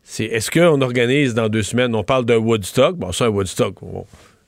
C'est 0.04 0.24
est-ce 0.24 0.50
qu'on 0.50 0.80
organise 0.82 1.34
dans 1.34 1.48
deux 1.48 1.62
semaines, 1.62 1.94
on 1.94 2.04
parle 2.04 2.26
d'un 2.26 2.36
Woodstock, 2.36 2.96
bon, 2.96 3.10
ça, 3.10 3.24
un 3.24 3.28
Woodstock, 3.28 3.76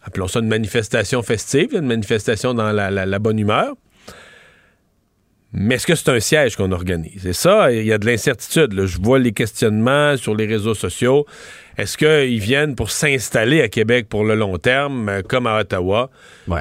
appelons 0.03 0.29
ça 0.29 0.41
une 0.41 0.49
manifestation 0.49 1.23
festive, 1.23 1.71
une 1.73 1.87
manifestation 1.87 2.55
dans 2.55 2.73
la, 2.73 3.19
bonne 3.19 3.39
humeur. 3.39 3.75
Mais 5.53 5.77
est-ce 5.77 5.87
que 5.87 5.95
c'est 5.95 6.11
un 6.11 6.21
siège 6.21 6.57
qu'on 6.57 6.73
organise? 6.73 7.27
Et 7.27 7.33
ça, 7.33 7.73
il 7.73 7.87
y 7.87 7.93
a 7.93 7.99
de 7.99 8.07
l'incertitude. 8.07 8.75
Je 8.85 8.99
vois 9.01 9.19
les 9.19 9.33
questionnements 9.33 10.17
sur 10.17 10.35
les 10.35 10.47
réseaux 10.47 10.75
sociaux. 10.75 11.25
Est-ce 11.79 11.99
qu'ils 11.99 12.41
viennent 12.41 12.75
pour 12.75 12.91
s'installer 12.91 13.61
à 13.61 13.69
Québec 13.69 14.09
pour 14.09 14.25
le 14.25 14.35
long 14.35 14.57
terme, 14.57 15.09
euh, 15.09 15.23
comme 15.23 15.47
à 15.47 15.59
Ottawa? 15.61 16.11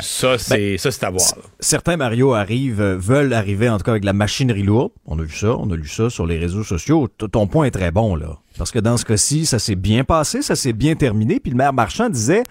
Ça, 0.01 0.37
c'est 0.37 0.77
ben, 0.77 0.91
à 1.01 1.09
voir. 1.09 1.33
Certains, 1.59 1.95
Mario, 1.95 2.33
arrivent, 2.33 2.81
euh, 2.81 2.97
veulent 2.97 3.33
arriver 3.33 3.69
en 3.69 3.77
tout 3.77 3.83
cas 3.83 3.91
avec 3.91 4.03
la 4.03 4.13
machinerie 4.13 4.63
lourde. 4.63 4.91
On 5.05 5.17
a 5.19 5.23
vu 5.23 5.33
ça, 5.33 5.55
on 5.57 5.71
a 5.71 5.75
lu 5.75 5.87
ça 5.87 6.09
sur 6.09 6.25
les 6.25 6.37
réseaux 6.37 6.63
sociaux. 6.63 7.07
ton 7.07 7.47
point 7.47 7.65
est 7.65 7.71
très 7.71 7.91
bon, 7.91 8.15
là. 8.15 8.39
Parce 8.57 8.71
que 8.71 8.79
dans 8.79 8.97
ce 8.97 9.05
cas-ci, 9.05 9.45
ça 9.45 9.57
s'est 9.57 9.75
bien 9.75 10.03
passé, 10.03 10.41
ça 10.41 10.55
s'est 10.55 10.73
bien 10.73 10.95
terminé. 10.95 11.39
Puis 11.39 11.51
le 11.51 11.57
maire 11.57 11.73
Marchand 11.73 12.09
disait, 12.09 12.43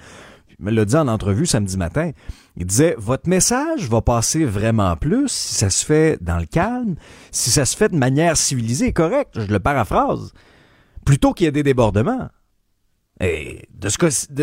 il 0.58 0.64
me 0.64 0.70
l'a 0.70 0.84
dit 0.84 0.96
en 0.96 1.08
entrevue 1.08 1.46
samedi 1.46 1.76
matin. 1.76 2.12
Il 2.56 2.66
disait, 2.66 2.94
votre 2.98 3.28
message 3.28 3.88
va 3.88 4.00
passer 4.00 4.44
vraiment 4.44 4.96
plus 4.96 5.28
si 5.28 5.54
ça 5.54 5.70
se 5.70 5.84
fait 5.84 6.22
dans 6.22 6.38
le 6.38 6.46
calme, 6.46 6.94
si 7.32 7.50
ça 7.50 7.64
se 7.64 7.76
fait 7.76 7.88
de 7.88 7.96
manière 7.96 8.36
civilisée 8.36 8.86
et 8.86 8.92
correcte, 8.92 9.40
je 9.40 9.52
le 9.52 9.58
paraphrase, 9.58 10.32
plutôt 11.04 11.32
qu'il 11.32 11.46
y 11.46 11.48
ait 11.48 11.52
des 11.52 11.64
débordements. 11.64 12.28
Et 13.20 13.68
de 13.72 13.88
ce 13.88 13.98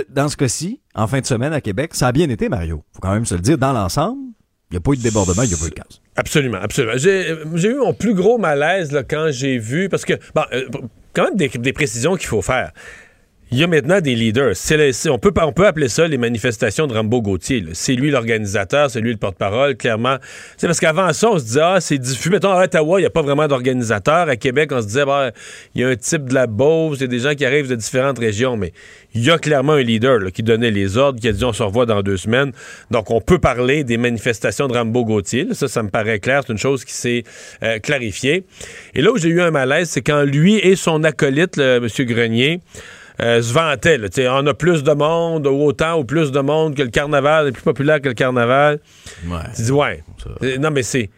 dans 0.10 0.28
ce 0.28 0.38
cas-ci, 0.38 0.82
en 0.94 1.08
fin 1.08 1.22
de 1.22 1.26
semaine 1.26 1.54
à 1.54 1.62
Québec, 1.62 1.94
ça 1.94 2.08
a 2.08 2.12
bien 2.12 2.30
été, 2.30 2.50
Mario. 2.50 2.84
faut 2.94 3.00
quand 3.00 3.14
même 3.14 3.26
se 3.26 3.36
le 3.36 3.42
dire, 3.42 3.58
dans 3.58 3.74
l'ensemble, 3.74 4.22
il 4.70 4.76
n'y 4.76 4.78
a 4.78 4.82
pas 4.82 4.92
eu 4.92 4.98
de 4.98 5.02
débordement, 5.02 5.44
il 5.44 5.50
n'y 5.50 5.54
a 5.54 5.58
pas 5.58 5.68
eu 5.68 5.70
de 5.70 5.76
casse. 5.76 6.02
Absolument, 6.16 6.60
absolument. 6.62 6.98
J'ai 6.98 7.70
eu 7.70 7.76
mon 7.76 7.94
plus 7.94 8.14
gros 8.14 8.38
malaise 8.38 9.06
quand 9.10 9.30
j'ai 9.32 9.58
vu, 9.58 9.88
parce 9.88 10.04
que, 10.04 10.14
bon, 10.36 10.44
euh, 10.54 10.68
quand 11.14 11.26
même 11.26 11.36
des 11.36 11.74
précisions 11.74 12.16
qu'il 12.16 12.28
faut 12.28 12.42
faire 12.42 12.72
il 13.54 13.58
y 13.58 13.64
a 13.66 13.68
maintenant 13.68 14.00
des 14.00 14.16
leaders. 14.16 14.54
on, 15.10 15.20
peut, 15.20 15.34
on 15.42 15.52
peut 15.52 15.68
appeler 15.68 15.90
ça 15.90 16.08
les 16.08 16.18
manifestations 16.18 16.88
de 16.88 16.94
Rambo 16.94 17.22
Gauthier. 17.22 17.66
C'est 17.74 17.96
lui 17.96 18.10
l'organisateur, 18.10 18.90
c'est 18.90 19.02
lui 19.02 19.12
le 19.12 19.18
porte-parole, 19.18 19.76
clairement. 19.76 20.16
C'est 20.56 20.68
parce 20.68 20.80
qu'avant 20.80 21.12
ça, 21.12 21.32
on 21.32 21.38
se 21.38 21.44
disait, 21.44 21.62
ah, 21.62 21.82
c'est 21.82 21.98
diffus. 21.98 22.30
Mettons, 22.30 22.52
à 22.52 22.64
Ottawa, 22.64 23.00
il 23.00 23.04
n'y 23.04 23.08
a 23.08 23.10
pas 23.10 23.22
vraiment 23.22 23.50
d'organisateur. 23.50 24.30
À 24.30 24.38
Québec, 24.38 24.72
on 24.72 24.82
se 24.82 24.88
disait, 24.88 25.04
bah, 25.04 25.32
il 25.76 25.82
y 25.82 25.84
a 25.84 25.90
un 25.90 25.98
type 25.98 26.30
de 26.30 26.34
la 26.34 26.48
Beauce, 26.48 27.00
il 27.00 27.02
y 27.02 27.04
a 27.04 27.08
des 27.08 27.20
gens 27.20 27.36
qui 27.36 27.44
arrivent 27.44 27.68
de 27.68 27.76
différentes 27.76 28.20
régions, 28.20 28.56
mais 28.56 28.72
il 29.14 29.22
y 29.22 29.30
a 29.30 29.38
clairement 29.38 29.74
un 29.74 29.84
leader 29.84 30.32
qui 30.32 30.44
donnait 30.44 30.72
les 30.72 30.98
ordres, 30.98 31.20
qui 31.20 31.28
a 31.28 31.34
dit, 31.34 31.44
on 31.44 31.52
se 31.52 31.62
revoit 31.62 31.86
dans 31.86 32.02
deux 32.02 32.16
semaines. 32.16 32.54
Donc, 32.90 33.12
on 33.12 33.20
peut 33.20 33.40
parler 33.40 33.84
des 33.84 33.98
manifestations 33.98 34.70
de 34.70 34.74
Rambo 34.74 35.04
Gauthier. 35.04 35.48
Ça, 35.52 35.68
ça 35.68 35.84
me 35.84 35.90
paraît 35.90 36.20
clair. 36.20 36.44
C'est 36.48 36.54
une 36.54 36.60
chose 36.60 36.86
qui 36.86 36.94
s'est 36.94 37.26
euh, 37.64 37.80
clarifiée. 37.80 38.46
Et 38.96 39.02
là 39.02 39.12
où 39.12 39.18
j'ai 39.18 39.28
eu 39.28 39.42
un 39.42 39.52
malaise, 39.52 39.90
c'est 39.90 40.02
quand 40.02 40.24
lui 40.24 40.56
et 40.56 40.78
son 40.78 41.04
acolyte, 41.04 41.58
M. 41.58 41.86
Grenier, 42.00 42.62
euh, 43.22 43.42
se 43.42 43.54
vantait. 43.54 43.98
Là, 43.98 44.10
on 44.32 44.48
a 44.48 44.54
plus 44.54 44.84
de 44.84 44.92
monde, 44.92 45.48
autant 45.48 46.00
ou 46.00 46.04
plus 46.04 46.32
de 46.32 46.40
monde 46.40 46.76
que 46.76 46.84
le 46.84 46.90
carnaval, 46.90 47.48
est 47.48 47.52
plus 47.52 47.64
populaire 47.64 48.02
que 48.02 48.10
le 48.10 48.14
carnaval. 48.14 48.80
Ouais. 49.28 49.40
Tu 49.56 49.64
dis, 49.64 49.72
ouais. 49.72 50.04
Non, 50.60 50.72
mais 50.72 50.84
c'est 50.84 51.10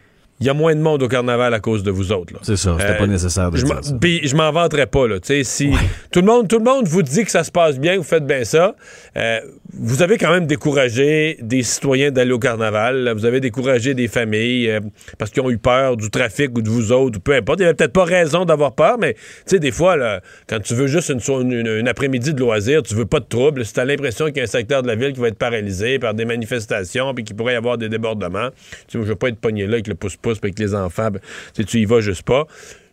il 0.44 0.48
y 0.48 0.50
a 0.50 0.54
moins 0.54 0.76
de 0.76 0.82
monde 0.82 1.02
au 1.02 1.08
carnaval 1.08 1.54
à 1.54 1.62
cause 1.62 1.84
de 1.84 1.92
vous 1.92 2.12
autres. 2.12 2.34
C'est 2.42 2.58
ça, 2.58 2.76
c'était 2.78 2.98
pas 2.98 3.04
euh, 3.04 3.08
nécessaire 3.08 3.50
de 3.50 3.58
je 3.58 3.64
dire 3.64 3.80
ça. 3.82 3.96
Puis 4.00 4.28
je 4.28 4.36
m'en 4.36 4.52
vanterais 4.52 4.88
pas. 4.88 5.08
Là, 5.08 5.18
si 5.22 5.72
tout, 6.12 6.20
le 6.20 6.26
monde, 6.26 6.50
tout 6.50 6.58
le 6.58 6.66
monde 6.66 6.86
vous 6.86 7.02
dit 7.02 7.24
que 7.24 7.32
ça 7.32 7.46
se 7.46 7.52
passe 7.52 7.80
bien, 7.80 7.96
vous 7.98 8.04
faites 8.04 8.26
bien 8.26 8.44
ça, 8.44 8.76
euh, 9.16 9.40
vous 9.76 10.04
avez 10.04 10.20
quand 10.20 10.32
même 10.32 10.46
découragé 10.46 11.38
des 11.42 11.64
citoyens 11.64 12.12
d'aller 12.12 12.32
au 12.32 12.38
carnaval. 12.38 13.12
Vous 13.16 13.26
avez 13.26 13.40
découragé 13.40 13.96
des 13.96 14.08
familles 14.08 14.70
euh, 14.70 14.80
parce 15.18 15.32
qu'ils 15.32 15.42
ont 15.42 15.50
eu 15.50 15.58
peur 15.58 15.98
du 15.98 16.12
trafic 16.12 16.56
ou 16.56 16.62
de 16.62 16.70
vous 16.70 16.92
autres, 16.92 17.18
ou 17.18 17.22
peu 17.22 17.34
importe. 17.34 17.60
Il 17.60 17.64
n'y 17.64 17.66
avait 17.66 17.76
peut-être 17.76 17.94
pas 17.94 18.04
raison 18.04 18.46
d'avoir 18.46 18.76
peur, 18.76 18.98
mais 19.00 19.16
des 19.52 19.72
fois, 19.72 20.20
quand 20.48 20.60
tu 20.60 20.76
veux 20.76 20.88
juste 20.88 21.10
une, 21.10 21.88
après-midi 21.88 22.34
de 22.34 22.40
loisir, 22.40 22.84
tu 22.84 22.94
veux 22.94 23.06
pas 23.06 23.20
de 23.20 23.26
trouble. 23.26 23.66
Si 23.66 23.74
tu 23.74 23.80
as 23.80 23.86
l'impression 23.86 24.28
qu'il 24.28 24.38
y 24.38 24.40
a 24.42 24.44
un 24.44 24.48
secteur 24.48 24.84
de 24.84 24.88
la 24.88 24.96
ville 24.96 25.14
qui 25.14 25.20
va 25.20 25.30
être 25.30 25.38
paralysé 25.38 25.98
par 25.98 26.14
des 26.14 26.26
manifestations 26.26 27.14
puis 27.16 27.24
qu'il 27.24 27.36
pourrait 27.36 27.54
y 27.54 27.58
avoir 27.58 27.78
des 27.80 27.90
débordements, 27.90 28.50
tu 28.88 28.98
veux, 28.98 29.04
je 29.04 29.10
veux 29.10 29.16
pas 29.16 29.30
être 29.30 29.40
pogné 29.40 29.66
là 29.66 29.74
avec 29.74 29.88
le 29.88 29.96
pouce-pouce 29.96 30.38
avec 30.44 30.60
les 30.60 30.76
enfants, 30.76 31.10
ben, 31.10 31.20
tu 31.66 31.80
y 31.80 31.86
vas 31.86 32.00
juste 32.00 32.24
pas. 32.24 32.46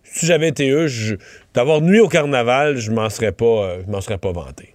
Si 0.04 0.26
j'avais 0.26 0.49
été 0.49 0.70
eux, 0.70 0.88
d'avoir 1.54 1.82
nuit 1.82 2.00
au 2.00 2.08
carnaval, 2.08 2.78
je 2.78 2.90
m'en 2.90 3.10
serais 3.10 3.32
pas, 3.32 3.44
euh, 3.44 3.82
m'en 3.87 4.00
serais 4.00 4.18
pas 4.18 4.32
vanté. 4.32 4.75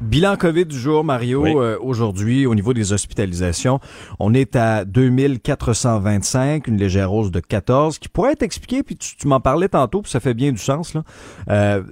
Bilan 0.00 0.36
COVID 0.36 0.66
du 0.66 0.78
jour, 0.78 1.02
Mario. 1.02 1.44
Euh, 1.44 1.76
aujourd'hui, 1.80 2.46
au 2.46 2.54
niveau 2.54 2.72
des 2.72 2.92
hospitalisations, 2.92 3.80
on 4.20 4.32
est 4.32 4.54
à 4.54 4.84
2425, 4.84 6.68
une 6.68 6.76
légère 6.76 7.12
hausse 7.12 7.32
de 7.32 7.40
14, 7.40 7.98
qui 7.98 8.08
pourrait 8.08 8.32
être 8.32 8.44
expliquée, 8.44 8.84
puis 8.84 8.96
tu, 8.96 9.26
m'en 9.26 9.40
parlais 9.40 9.68
tantôt, 9.68 10.02
puis 10.02 10.10
ça 10.12 10.20
fait 10.20 10.34
bien 10.34 10.52
du 10.52 10.58
sens, 10.58 10.94
là, 10.94 11.02
euh, 11.50 11.82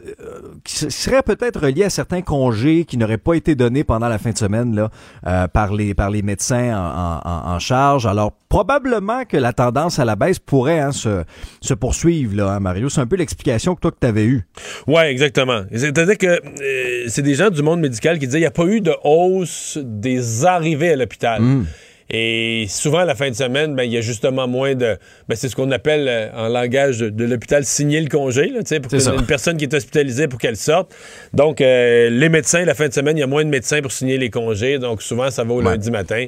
qui 0.63 0.89
serait 0.89 1.25
peut-être 1.25 1.61
relié 1.61 1.83
à 1.83 1.91
certains 1.91 2.23
congés 2.23 2.85
qui 2.85 2.97
n'auraient 2.97 3.19
pas 3.19 3.35
été 3.35 3.57
donnés 3.57 3.83
pendant 3.83 4.09
la 4.09 4.19
fin 4.19 4.31
de 4.31 4.39
semaine 4.39 4.77
là, 4.77 4.91
euh, 5.27 5.49
par, 5.49 5.75
les, 5.75 5.93
par 5.93 6.11
les 6.11 6.23
médecins 6.23 6.79
en, 6.79 7.29
en, 7.29 7.55
en, 7.55 7.59
charge. 7.59 8.07
Alors, 8.07 8.31
probablement 8.49 9.25
que 9.25 9.37
la 9.37 9.53
tendance 9.53 9.99
à 9.99 10.05
la 10.05 10.15
baisse 10.15 10.39
pourrait 10.39 10.79
hein, 10.79 10.93
se, 10.93 11.25
se 11.61 11.75
poursuivre, 11.75 12.37
là, 12.37 12.53
hein, 12.53 12.61
Mario. 12.61 12.89
C'est 12.89 13.01
un 13.01 13.07
peu 13.07 13.17
l'explication 13.17 13.75
que 13.75 13.81
toi 13.81 13.91
que 13.91 13.99
tu 14.01 14.07
avais 14.07 14.27
eue. 14.27 14.47
Oui, 14.87 15.03
exactement. 15.03 15.63
C'est-à-dire 15.75 16.19
que 16.19 16.27
euh, 16.27 17.05
c'est 17.09 17.23
des 17.23 17.35
gens 17.35 17.51
du 17.51 17.63
monde 17.63 17.81
médical 17.81 17.96
qui 18.01 18.27
disait 18.27 18.39
qu'il 18.39 18.41
n'y 18.41 18.47
a 18.47 18.51
pas 18.51 18.67
eu 18.67 18.81
de 18.81 18.95
hausse 19.05 19.79
des 19.83 20.45
arrivées 20.45 20.93
à 20.93 20.97
l'hôpital. 20.97 21.43
Hmm. 21.43 21.67
Et 22.09 22.67
souvent, 22.69 22.99
à 22.99 23.05
la 23.05 23.17
fin 23.17 23.29
de 23.31 23.35
semaine, 23.35 23.75
ben, 23.75 23.83
il 23.83 23.93
y 23.93 23.97
a 23.97 24.01
justement 24.01 24.47
moins 24.47 24.75
de. 24.75 24.97
Ben, 25.29 25.35
c'est 25.35 25.49
ce 25.49 25.57
qu'on 25.57 25.71
appelle 25.73 26.07
euh, 26.09 26.29
en 26.37 26.49
langage 26.49 26.99
de, 26.99 27.25
l'hôpital 27.25 27.65
signer 27.65 28.01
le 28.01 28.09
congé, 28.09 28.49
là, 28.49 28.61
pour 28.81 28.91
que 28.91 29.19
une 29.19 29.27
personne 29.27 29.57
qui 29.57 29.65
est 29.65 29.75
hospitalisée 29.75 30.29
pour 30.29 30.39
qu'elle 30.39 30.57
sorte. 30.57 30.95
Donc, 31.33 31.61
euh, 31.61 32.09
les 32.09 32.29
médecins, 32.29 32.65
la 32.65 32.75
fin 32.75 32.87
de 32.87 32.93
semaine, 32.93 33.17
il 33.17 33.21
y 33.21 33.25
a 33.25 33.27
moins 33.27 33.45
de 33.45 33.51
médecins 33.51 33.83
pour 33.83 33.91
signer 33.91 34.19
les 34.19 34.31
congés. 34.31 34.79
Donc, 34.79 35.03
souvent, 35.03 35.31
ça 35.31 35.43
va 35.43 35.53
au 35.53 35.61
lundi 35.61 35.91
matin. 35.91 36.27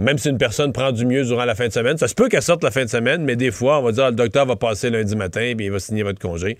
Même 0.00 0.16
si 0.16 0.30
une 0.30 0.38
personne 0.38 0.72
prend 0.72 0.92
du 0.92 1.04
mieux 1.04 1.24
durant 1.24 1.44
la 1.44 1.54
fin 1.54 1.68
de 1.68 1.72
semaine, 1.72 1.98
ça 1.98 2.08
se 2.08 2.14
peut 2.14 2.28
qu'elle 2.28 2.42
sorte 2.42 2.64
la 2.64 2.70
fin 2.70 2.84
de 2.84 2.90
semaine, 2.90 3.22
mais 3.22 3.36
des 3.36 3.50
fois, 3.50 3.80
on 3.80 3.82
va 3.82 3.92
dire, 3.92 4.04
ah, 4.04 4.10
le 4.10 4.16
docteur 4.16 4.46
va 4.46 4.56
passer 4.56 4.88
lundi 4.88 5.14
matin 5.14 5.42
et 5.42 5.56
il 5.58 5.70
va 5.70 5.78
signer 5.78 6.04
votre 6.04 6.20
congé. 6.20 6.56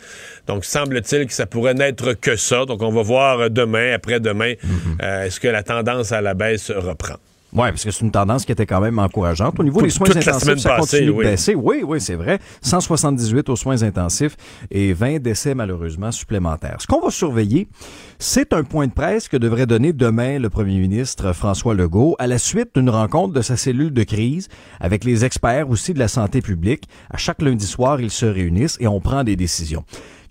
Donc, 0.47 0.67
semble-t-il 0.67 1.27
que 1.27 1.33
ça 1.33 1.47
pourrait 1.47 1.75
n'être 1.75 2.13
que 2.13 2.37
ça. 2.37 2.67
Donc, 2.67 2.83
on 2.83 2.91
va 2.91 3.03
voir 3.03 3.49
demain, 3.49 3.95
après-demain, 3.95 4.53
mm-hmm. 4.53 5.03
euh, 5.03 5.25
est-ce 5.25 5.41
que 5.41 5.49
la 5.49 5.63
tendance 5.63 6.13
à 6.13 6.21
la 6.21 6.35
baisse 6.35 6.71
reprend? 6.71 7.17
Oui, 7.53 7.69
parce 7.71 7.83
que 7.83 7.91
c'est 7.91 8.05
une 8.05 8.11
tendance 8.11 8.45
qui 8.45 8.53
était 8.53 8.67
quand 8.67 8.81
même 8.81 8.99
encourageante. 8.99 9.59
Au 9.59 9.65
niveau 9.65 9.81
des 9.81 9.89
soins 9.89 10.11
intensifs, 10.11 10.59
ça 10.59 10.77
continue 10.77 11.07
de 11.07 11.13
baisser. 11.13 11.55
Oui, 11.55 11.83
oui, 11.87 11.99
c'est 12.01 12.15
vrai. 12.15 12.39
178 12.61 13.49
aux 13.49 13.57
soins 13.57 13.83
intensifs 13.83 14.37
et 14.71 14.93
20 14.93 15.21
décès 15.21 15.55
malheureusement 15.55 16.13
supplémentaires. 16.13 16.77
Ce 16.81 16.87
qu'on 16.87 17.01
va 17.01 17.11
surveiller, 17.11 17.69
c'est 18.19 18.53
un 18.53 18.65
point 18.65 18.87
de 18.87 18.93
presse 18.93 19.29
que 19.29 19.39
devrait 19.39 19.67
donner 19.67 19.95
demain 19.95 20.39
le 20.39 20.51
premier 20.51 20.79
ministre 20.79 21.33
François 21.33 21.75
Legault 21.75 22.17
à 22.19 22.27
la 22.27 22.39
suite 22.39 22.75
d'une 22.75 22.91
rencontre 22.91 23.33
de 23.33 23.41
sa 23.41 23.57
cellule 23.57 23.95
de 23.95 24.03
crise 24.03 24.49
avec 24.79 25.05
les 25.05 25.25
experts 25.25 25.71
aussi 25.71 25.95
de 25.95 25.99
la 25.99 26.09
santé 26.09 26.43
publique. 26.43 26.85
À 27.11 27.17
chaque 27.17 27.41
lundi 27.41 27.67
soir, 27.67 28.01
ils 28.01 28.11
se 28.11 28.27
réunissent 28.27 28.77
et 28.81 28.89
on 28.89 29.01
prend 29.01 29.25
des 29.25 29.37
décisions. 29.37 29.85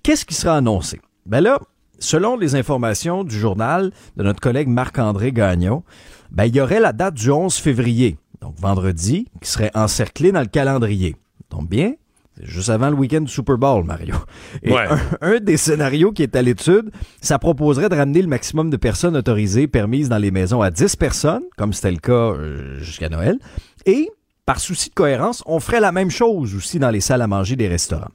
Qu'est-ce 0.04 0.26
qui 0.26 0.36
sera 0.36 0.56
annoncé? 0.58 1.02
Ben 1.26 1.42
là, 1.42 1.60
selon 2.00 2.38
les 2.38 2.56
informations 2.56 3.24
du 3.24 3.38
journal 3.38 3.92
de 4.16 4.24
notre 4.24 4.40
collègue 4.40 4.68
Marc-André 4.68 5.32
Gagnon, 5.32 5.84
ben, 6.32 6.46
il 6.46 6.56
y 6.56 6.62
aurait 6.62 6.80
la 6.80 6.94
date 6.94 7.16
du 7.16 7.32
11 7.32 7.56
février, 7.56 8.18
donc 8.42 8.56
vendredi, 8.60 9.28
qui 9.42 9.50
serait 9.50 9.72
encerclée 9.74 10.32
dans 10.32 10.42
le 10.42 10.48
calendrier. 10.48 11.16
Donc 11.50 11.70
bien, 11.70 11.94
c'est 12.38 12.46
juste 12.46 12.70
avant 12.70 12.90
le 12.90 12.96
week-end 12.96 13.22
du 13.22 13.32
Super 13.32 13.58
Bowl, 13.58 13.84
Mario. 13.84 14.16
Et 14.64 14.74
un, 15.22 15.40
des 15.40 15.58
scénarios 15.58 16.12
qui 16.12 16.24
est 16.24 16.36
à 16.36 16.42
l'étude, 16.42 16.92
ça 17.22 17.40
proposerait 17.40 17.90
de 17.90 17.96
ramener 17.96 18.22
le 18.22 18.28
maximum 18.28 18.70
de 18.70 18.78
personnes 18.78 19.18
autorisées 19.18 19.68
permises 19.68 20.10
dans 20.10 20.18
les 20.18 20.32
maisons 20.32 20.62
à 20.62 20.70
10 20.70 20.96
personnes, 20.98 21.44
comme 21.58 21.74
c'était 21.74 21.92
le 21.92 21.98
cas 21.98 22.12
euh, 22.12 22.80
jusqu'à 22.80 23.10
Noël. 23.10 23.38
Et, 23.86 24.10
par 24.46 24.60
souci 24.60 24.90
de 24.90 24.94
cohérence, 24.94 25.44
on 25.48 25.60
ferait 25.60 25.80
la 25.80 25.92
même 25.92 26.12
chose 26.12 26.56
aussi 26.56 26.78
dans 26.78 26.92
les 26.92 27.02
salles 27.02 27.22
à 27.22 27.28
manger 27.28 27.56
des 27.56 27.68
restaurants. 27.68 28.12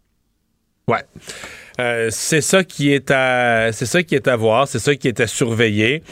Ouais. 0.89 1.05
Euh, 1.81 2.09
c'est 2.11 2.41
ça 2.41 2.65
qui 2.65 2.93
est 2.93 3.11
à 3.11 3.73
c'est 3.73 3.87
ça 3.87 4.03
qui 4.03 4.15
est 4.15 4.29
à 4.29 4.37
voir, 4.37 4.69
c'est 4.69 4.79
ça 4.79 4.95
qui 4.95 5.09
est 5.09 5.21
à 5.21 5.27
surveiller. 5.27 6.03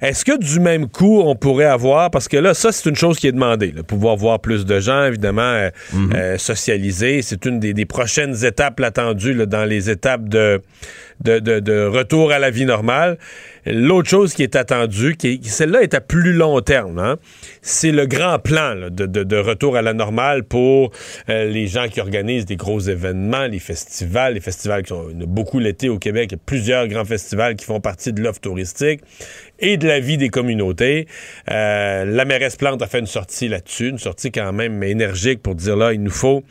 Est-ce 0.00 0.24
que 0.24 0.38
du 0.38 0.60
même 0.60 0.88
coup, 0.88 1.20
on 1.20 1.34
pourrait 1.36 1.66
avoir, 1.66 2.10
parce 2.10 2.26
que 2.26 2.38
là, 2.38 2.54
ça, 2.54 2.72
c'est 2.72 2.88
une 2.88 2.96
chose 2.96 3.18
qui 3.18 3.26
est 3.26 3.32
demandée, 3.32 3.74
pouvoir 3.86 4.16
voir 4.16 4.40
plus 4.40 4.64
de 4.64 4.80
gens, 4.80 5.04
évidemment, 5.04 5.42
euh, 5.42 5.70
mhm. 5.92 6.12
euh, 6.14 6.38
socialiser. 6.38 7.20
C'est 7.22 7.44
une 7.44 7.60
des, 7.60 7.84
prochaines 7.84 8.44
étapes 8.44 8.80
attendues 8.80 9.46
dans 9.46 9.64
les 9.64 9.90
étapes 9.90 10.28
de, 10.28 10.62
de, 11.20 11.86
retour 11.86 12.32
à 12.32 12.38
la 12.38 12.50
vie 12.50 12.64
normale. 12.64 13.18
L'autre 13.66 14.08
chose 14.08 14.34
qui 14.34 14.42
est 14.42 14.56
attendue, 14.56 15.16
qui, 15.16 15.40
celle-là 15.42 15.82
est 15.82 15.94
à 15.94 16.00
plus 16.00 16.32
long 16.32 16.60
terme, 16.60 16.98
hein, 16.98 17.18
c'est 17.62 17.92
le 17.92 18.06
grand 18.06 18.38
plan 18.38 18.74
de, 18.90 19.36
retour 19.36 19.76
à 19.76 19.82
la 19.82 19.92
normale 19.92 20.44
pour 20.44 20.90
euh, 21.28 21.44
les 21.44 21.66
gens 21.66 21.88
qui 21.88 22.00
organisent 22.00 22.46
des 22.46 22.56
gros 22.56 22.80
événements, 22.80 23.46
les 23.46 23.58
festivals, 23.58 24.34
les 24.34 24.40
festivals 24.40 24.82
qui 24.82 24.88
sont 24.88 25.08
beaucoup 25.14 25.58
l'été 25.58 25.88
au 25.88 25.98
Québec, 25.98 26.30
il 26.30 26.34
y 26.34 26.38
a 26.38 26.42
plusieurs 26.44 26.88
grands 26.88 27.04
festivals 27.04 27.56
qui 27.56 27.64
font 27.64 27.80
partie 27.80 28.12
de 28.12 28.22
l'offre 28.22 28.40
touristique 28.40 29.00
et 29.58 29.76
de 29.76 29.86
la 29.86 30.00
vie 30.00 30.16
des 30.16 30.28
communautés. 30.28 31.06
Euh, 31.50 32.04
la 32.04 32.24
mairesse 32.24 32.56
Plante 32.56 32.82
a 32.82 32.86
fait 32.86 32.98
une 32.98 33.06
sortie 33.06 33.48
là-dessus, 33.48 33.88
une 33.88 33.98
sortie 33.98 34.30
quand 34.30 34.52
même 34.52 34.82
énergique 34.82 35.42
pour 35.42 35.54
dire 35.54 35.76
là, 35.76 35.92
il 35.92 36.02
nous 36.02 36.10
faut 36.10 36.42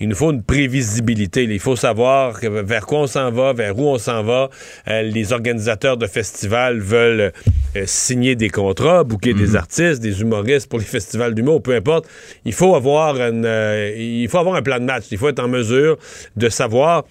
il 0.00 0.08
nous 0.08 0.16
faut 0.16 0.32
une 0.32 0.42
prévisibilité. 0.42 1.44
Il 1.44 1.60
faut 1.60 1.76
savoir 1.76 2.38
vers 2.40 2.86
quoi 2.86 3.00
on 3.00 3.06
s'en 3.06 3.30
va, 3.30 3.52
vers 3.52 3.78
où 3.78 3.88
on 3.88 3.98
s'en 3.98 4.22
va. 4.22 4.50
Euh, 4.88 5.02
les 5.02 5.32
organisateurs 5.32 5.96
de 5.96 6.06
festivals 6.06 6.80
veulent 6.80 7.32
euh, 7.76 7.84
signer 7.86 8.34
des 8.36 8.50
contrats, 8.50 9.04
booker 9.04 9.34
des 9.34 9.48
mhm. 9.48 9.56
artistes, 9.56 10.02
des 10.02 10.20
humoristes 10.20 10.68
pour 10.68 10.78
les 10.78 10.84
festivals 10.96 11.34
d'humour, 11.34 11.62
peu 11.62 11.74
importe. 11.74 12.06
Il 12.44 12.52
faut 12.52 12.74
avoir 12.74 13.16
il 13.16 14.28
faut 14.28 14.38
avoir 14.38 14.56
un 14.56 14.62
plan 14.62 14.78
de 14.78 14.84
match. 14.84 15.04
Il 15.10 15.18
faut 15.18 15.28
être 15.28 15.40
en 15.40 15.48
mesure 15.48 15.98
de 16.36 16.48
savoir 16.48 17.04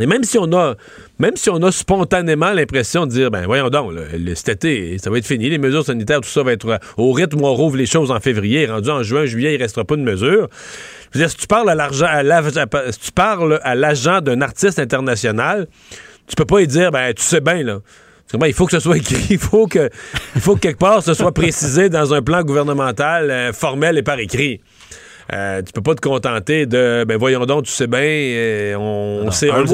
et 0.00 0.06
même 0.06 0.24
si 0.24 0.38
on 0.38 0.52
a, 0.52 1.72
spontanément 1.72 2.52
l'impression 2.52 3.06
de 3.06 3.10
dire, 3.10 3.30
ben 3.30 3.46
voyons 3.46 3.70
donc, 3.70 3.92
cet 4.34 4.64
été, 4.64 4.98
ça 4.98 5.10
va 5.10 5.18
être 5.18 5.26
fini, 5.26 5.48
les 5.48 5.58
mesures 5.58 5.84
sanitaires, 5.84 6.20
tout 6.20 6.28
ça 6.28 6.42
va 6.42 6.52
être 6.52 6.78
au 6.96 7.12
rythme 7.12 7.40
où 7.40 7.46
on 7.46 7.54
rouvre 7.54 7.76
les 7.76 7.86
choses 7.86 8.10
en 8.10 8.20
février, 8.20 8.66
rendu 8.66 8.90
en 8.90 9.02
juin, 9.02 9.24
juillet, 9.24 9.54
il 9.54 9.62
restera 9.62 9.84
pas 9.84 9.96
de 9.96 10.02
mesures. 10.02 10.48
Je 11.12 11.18
veux 11.18 11.24
dire, 11.24 11.30
si 11.30 11.36
tu 11.36 11.46
parles 11.46 11.70
à 11.70 11.74
l'argent, 11.74 12.06
à 12.06 12.22
l'agent 13.74 14.20
d'un 14.20 14.40
artiste 14.40 14.78
international, 14.78 15.66
tu 16.26 16.36
peux 16.36 16.44
pas 16.44 16.58
lui 16.58 16.66
dire, 16.66 16.90
ben 16.90 17.14
tu 17.14 17.22
sais 17.22 17.40
bien 17.40 17.62
là 17.62 17.80
il 18.46 18.52
faut 18.52 18.66
que 18.66 18.72
ce 18.72 18.80
soit 18.80 18.96
écrit, 18.98 19.26
il 19.30 19.38
faut 19.38 19.66
que, 19.66 19.88
il 20.34 20.40
faut 20.40 20.54
que 20.54 20.60
quelque 20.60 20.78
part 20.78 21.02
ce 21.02 21.14
soit 21.14 21.32
précisé 21.32 21.88
dans 21.88 22.14
un 22.14 22.22
plan 22.22 22.42
gouvernemental 22.42 23.30
euh, 23.30 23.52
formel 23.52 23.98
et 23.98 24.02
par 24.02 24.18
écrit. 24.18 24.60
Euh, 25.32 25.60
tu 25.62 25.72
peux 25.72 25.82
pas 25.82 25.94
te 25.94 26.00
contenter 26.00 26.66
de 26.66 27.04
ben 27.06 27.16
voyons 27.16 27.46
donc 27.46 27.64
tu 27.64 27.72
sais 27.72 27.88
bien 27.88 28.00
euh, 28.00 28.76
on, 28.76 29.28
sait 29.32 29.50
un, 29.50 29.64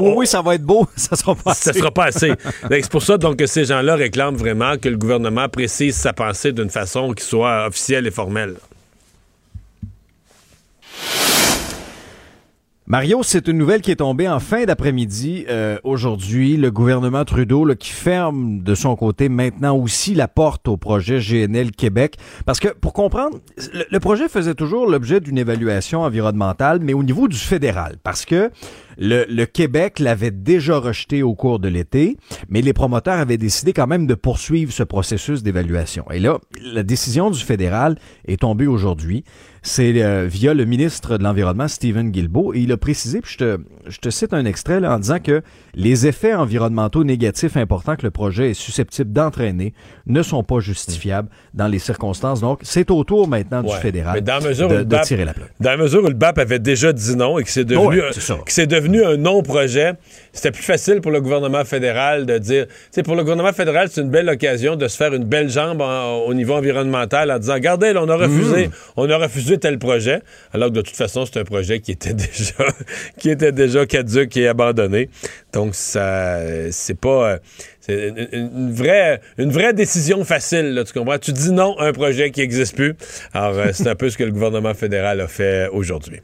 oui 0.00 0.26
ça 0.26 0.40
va 0.40 0.54
être 0.54 0.62
beau 0.62 0.88
ça 0.96 1.14
sera 1.14 1.34
pas 1.34 1.50
assez. 1.50 1.72
ça 1.72 1.78
sera 1.78 1.90
pas 1.90 2.04
assez. 2.04 2.32
C'est 2.70 2.90
pour 2.90 3.02
ça 3.02 3.18
donc 3.18 3.36
que 3.36 3.46
ces 3.46 3.66
gens-là 3.66 3.96
réclament 3.96 4.36
vraiment 4.36 4.78
que 4.78 4.88
le 4.88 4.96
gouvernement 4.96 5.48
précise 5.50 5.94
sa 5.94 6.14
pensée 6.14 6.52
d'une 6.52 6.70
façon 6.70 7.12
qui 7.12 7.22
soit 7.22 7.66
officielle 7.66 8.06
et 8.06 8.10
formelle 8.10 8.54
Mario, 12.86 13.22
c'est 13.22 13.48
une 13.48 13.56
nouvelle 13.56 13.80
qui 13.80 13.90
est 13.90 13.96
tombée 13.96 14.28
en 14.28 14.40
fin 14.40 14.66
d'après-midi 14.66 15.46
euh, 15.48 15.78
aujourd'hui. 15.84 16.58
Le 16.58 16.70
gouvernement 16.70 17.24
Trudeau 17.24 17.66
qui 17.74 17.88
ferme 17.88 18.60
de 18.60 18.74
son 18.74 18.94
côté 18.94 19.30
maintenant 19.30 19.74
aussi 19.74 20.14
la 20.14 20.28
porte 20.28 20.68
au 20.68 20.76
projet 20.76 21.18
GNL 21.18 21.70
Québec. 21.70 22.18
Parce 22.44 22.60
que 22.60 22.68
pour 22.68 22.92
comprendre, 22.92 23.38
le 23.90 23.98
projet 24.00 24.28
faisait 24.28 24.52
toujours 24.52 24.86
l'objet 24.86 25.20
d'une 25.20 25.38
évaluation 25.38 26.02
environnementale, 26.02 26.78
mais 26.82 26.92
au 26.92 27.02
niveau 27.02 27.26
du 27.26 27.38
fédéral. 27.38 27.96
Parce 28.02 28.26
que 28.26 28.50
le, 28.98 29.44
Québec 29.44 29.98
l'avait 29.98 30.30
déjà 30.30 30.78
rejeté 30.78 31.22
au 31.22 31.34
cours 31.34 31.58
de 31.58 31.68
l'été, 31.68 32.16
mais 32.48 32.62
les 32.62 32.72
promoteurs 32.72 33.18
avaient 33.18 33.38
décidé 33.38 33.72
quand 33.72 33.86
même 33.86 34.06
de 34.06 34.14
poursuivre 34.14 34.72
ce 34.72 34.82
processus 34.82 35.42
d'évaluation. 35.42 36.04
Et 36.10 36.18
là, 36.18 36.38
la 36.62 36.82
décision 36.82 37.30
du 37.30 37.40
fédéral 37.40 37.98
est 38.26 38.40
tombée 38.40 38.66
aujourd'hui. 38.66 39.24
C'est 39.62 40.02
euh, 40.02 40.26
via 40.26 40.54
le 40.54 40.64
ministre 40.64 41.16
de 41.16 41.22
l'Environnement, 41.22 41.68
Stephen 41.68 42.10
Guilbeault, 42.10 42.54
et 42.54 42.60
il 42.60 42.72
a 42.72 42.76
précisé, 42.76 43.20
puis 43.20 43.32
je 43.32 43.38
te, 43.38 43.60
je 43.86 43.98
te 43.98 44.10
cite 44.10 44.32
un 44.32 44.44
extrait 44.44 44.80
là, 44.80 44.94
en 44.94 44.98
disant 44.98 45.18
que 45.18 45.42
les 45.74 46.06
effets 46.06 46.34
environnementaux 46.34 47.04
négatifs 47.04 47.56
importants 47.56 47.96
que 47.96 48.02
le 48.02 48.10
projet 48.10 48.50
est 48.50 48.54
susceptible 48.54 49.12
d'entraîner 49.12 49.74
ne 50.06 50.22
sont 50.22 50.42
pas 50.42 50.60
justifiables 50.60 51.28
dans 51.52 51.66
les 51.66 51.78
circonstances. 51.78 52.40
Donc, 52.40 52.60
c'est 52.62 52.90
au 52.90 53.04
tour 53.04 53.28
maintenant 53.28 53.62
du 53.62 53.74
fédéral 53.76 54.22
de, 54.22 55.02
tirer 55.04 55.24
la 55.24 55.34
plaque. 55.34 55.50
Dans 55.60 55.70
la 55.70 55.76
mesure 55.76 56.02
où 56.04 56.08
le 56.08 56.14
BAP 56.14 56.38
avait 56.38 56.58
déjà 56.58 56.92
dit 56.92 57.16
non 57.16 57.38
et 57.38 57.44
que 57.44 57.50
c'est 57.50 57.64
devenu, 57.64 59.04
un 59.04 59.16
non-projet, 59.16 59.94
c'était 60.32 60.50
plus 60.50 60.62
facile 60.62 61.00
pour 61.00 61.10
le 61.10 61.20
gouvernement 61.20 61.64
fédéral 61.64 62.26
de 62.26 62.38
dire. 62.38 62.66
Tu 62.92 63.02
pour 63.02 63.16
le 63.16 63.22
gouvernement 63.22 63.52
fédéral, 63.52 63.88
c'est 63.90 64.00
une 64.00 64.10
belle 64.10 64.28
occasion 64.28 64.76
de 64.76 64.88
se 64.88 64.96
faire 64.96 65.14
une 65.14 65.24
belle 65.24 65.50
jambe 65.50 65.82
au 66.26 66.32
niveau 66.34 66.54
environnemental 66.54 67.30
en 67.30 67.38
disant 67.38 67.54
Regardez, 67.54 67.92
on 67.96 68.08
a 68.08 68.16
refusé, 68.16 68.68
mm. 68.68 68.72
on 68.96 69.10
a 69.10 69.16
refusé 69.16 69.58
tel 69.58 69.78
projet. 69.78 70.22
Alors 70.52 70.68
que 70.68 70.74
de 70.74 70.80
toute 70.80 70.96
façon, 70.96 71.26
c'est 71.26 71.38
un 71.40 71.44
projet 71.44 71.80
qui 71.80 71.92
était 71.92 72.14
déjà, 72.14 72.64
qui 73.18 73.30
était 73.30 73.52
déjà 73.52 73.73
caduque 73.86 74.36
et 74.36 74.48
abandonné. 74.48 75.08
Donc, 75.52 75.74
ça, 75.74 76.38
c'est 76.70 76.98
pas. 76.98 77.32
Euh, 77.32 77.38
une, 77.88 78.72
vraie, 78.72 79.20
une 79.36 79.50
vraie 79.50 79.74
décision 79.74 80.24
facile, 80.24 80.82
tu 80.86 80.92
comprends? 80.92 81.18
Tu 81.18 81.32
dis 81.32 81.52
non 81.52 81.76
à 81.78 81.88
un 81.88 81.92
projet 81.92 82.30
qui 82.30 82.40
n'existe 82.40 82.74
plus. 82.76 82.94
Alors, 83.34 83.58
euh, 83.58 83.70
c'est 83.72 83.88
un 83.88 83.94
peu 83.94 84.08
ce 84.08 84.16
que 84.16 84.24
le 84.24 84.30
gouvernement 84.30 84.74
fédéral 84.74 85.20
a 85.20 85.28
fait 85.28 85.68
aujourd'hui. 85.68 86.20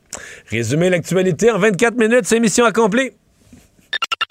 Résumer 0.50 0.90
l'actualité 0.90 1.50
en 1.50 1.58
24 1.58 1.96
minutes, 1.96 2.24
c'est 2.24 2.40
mission 2.40 2.64
accomplie. 2.64 3.10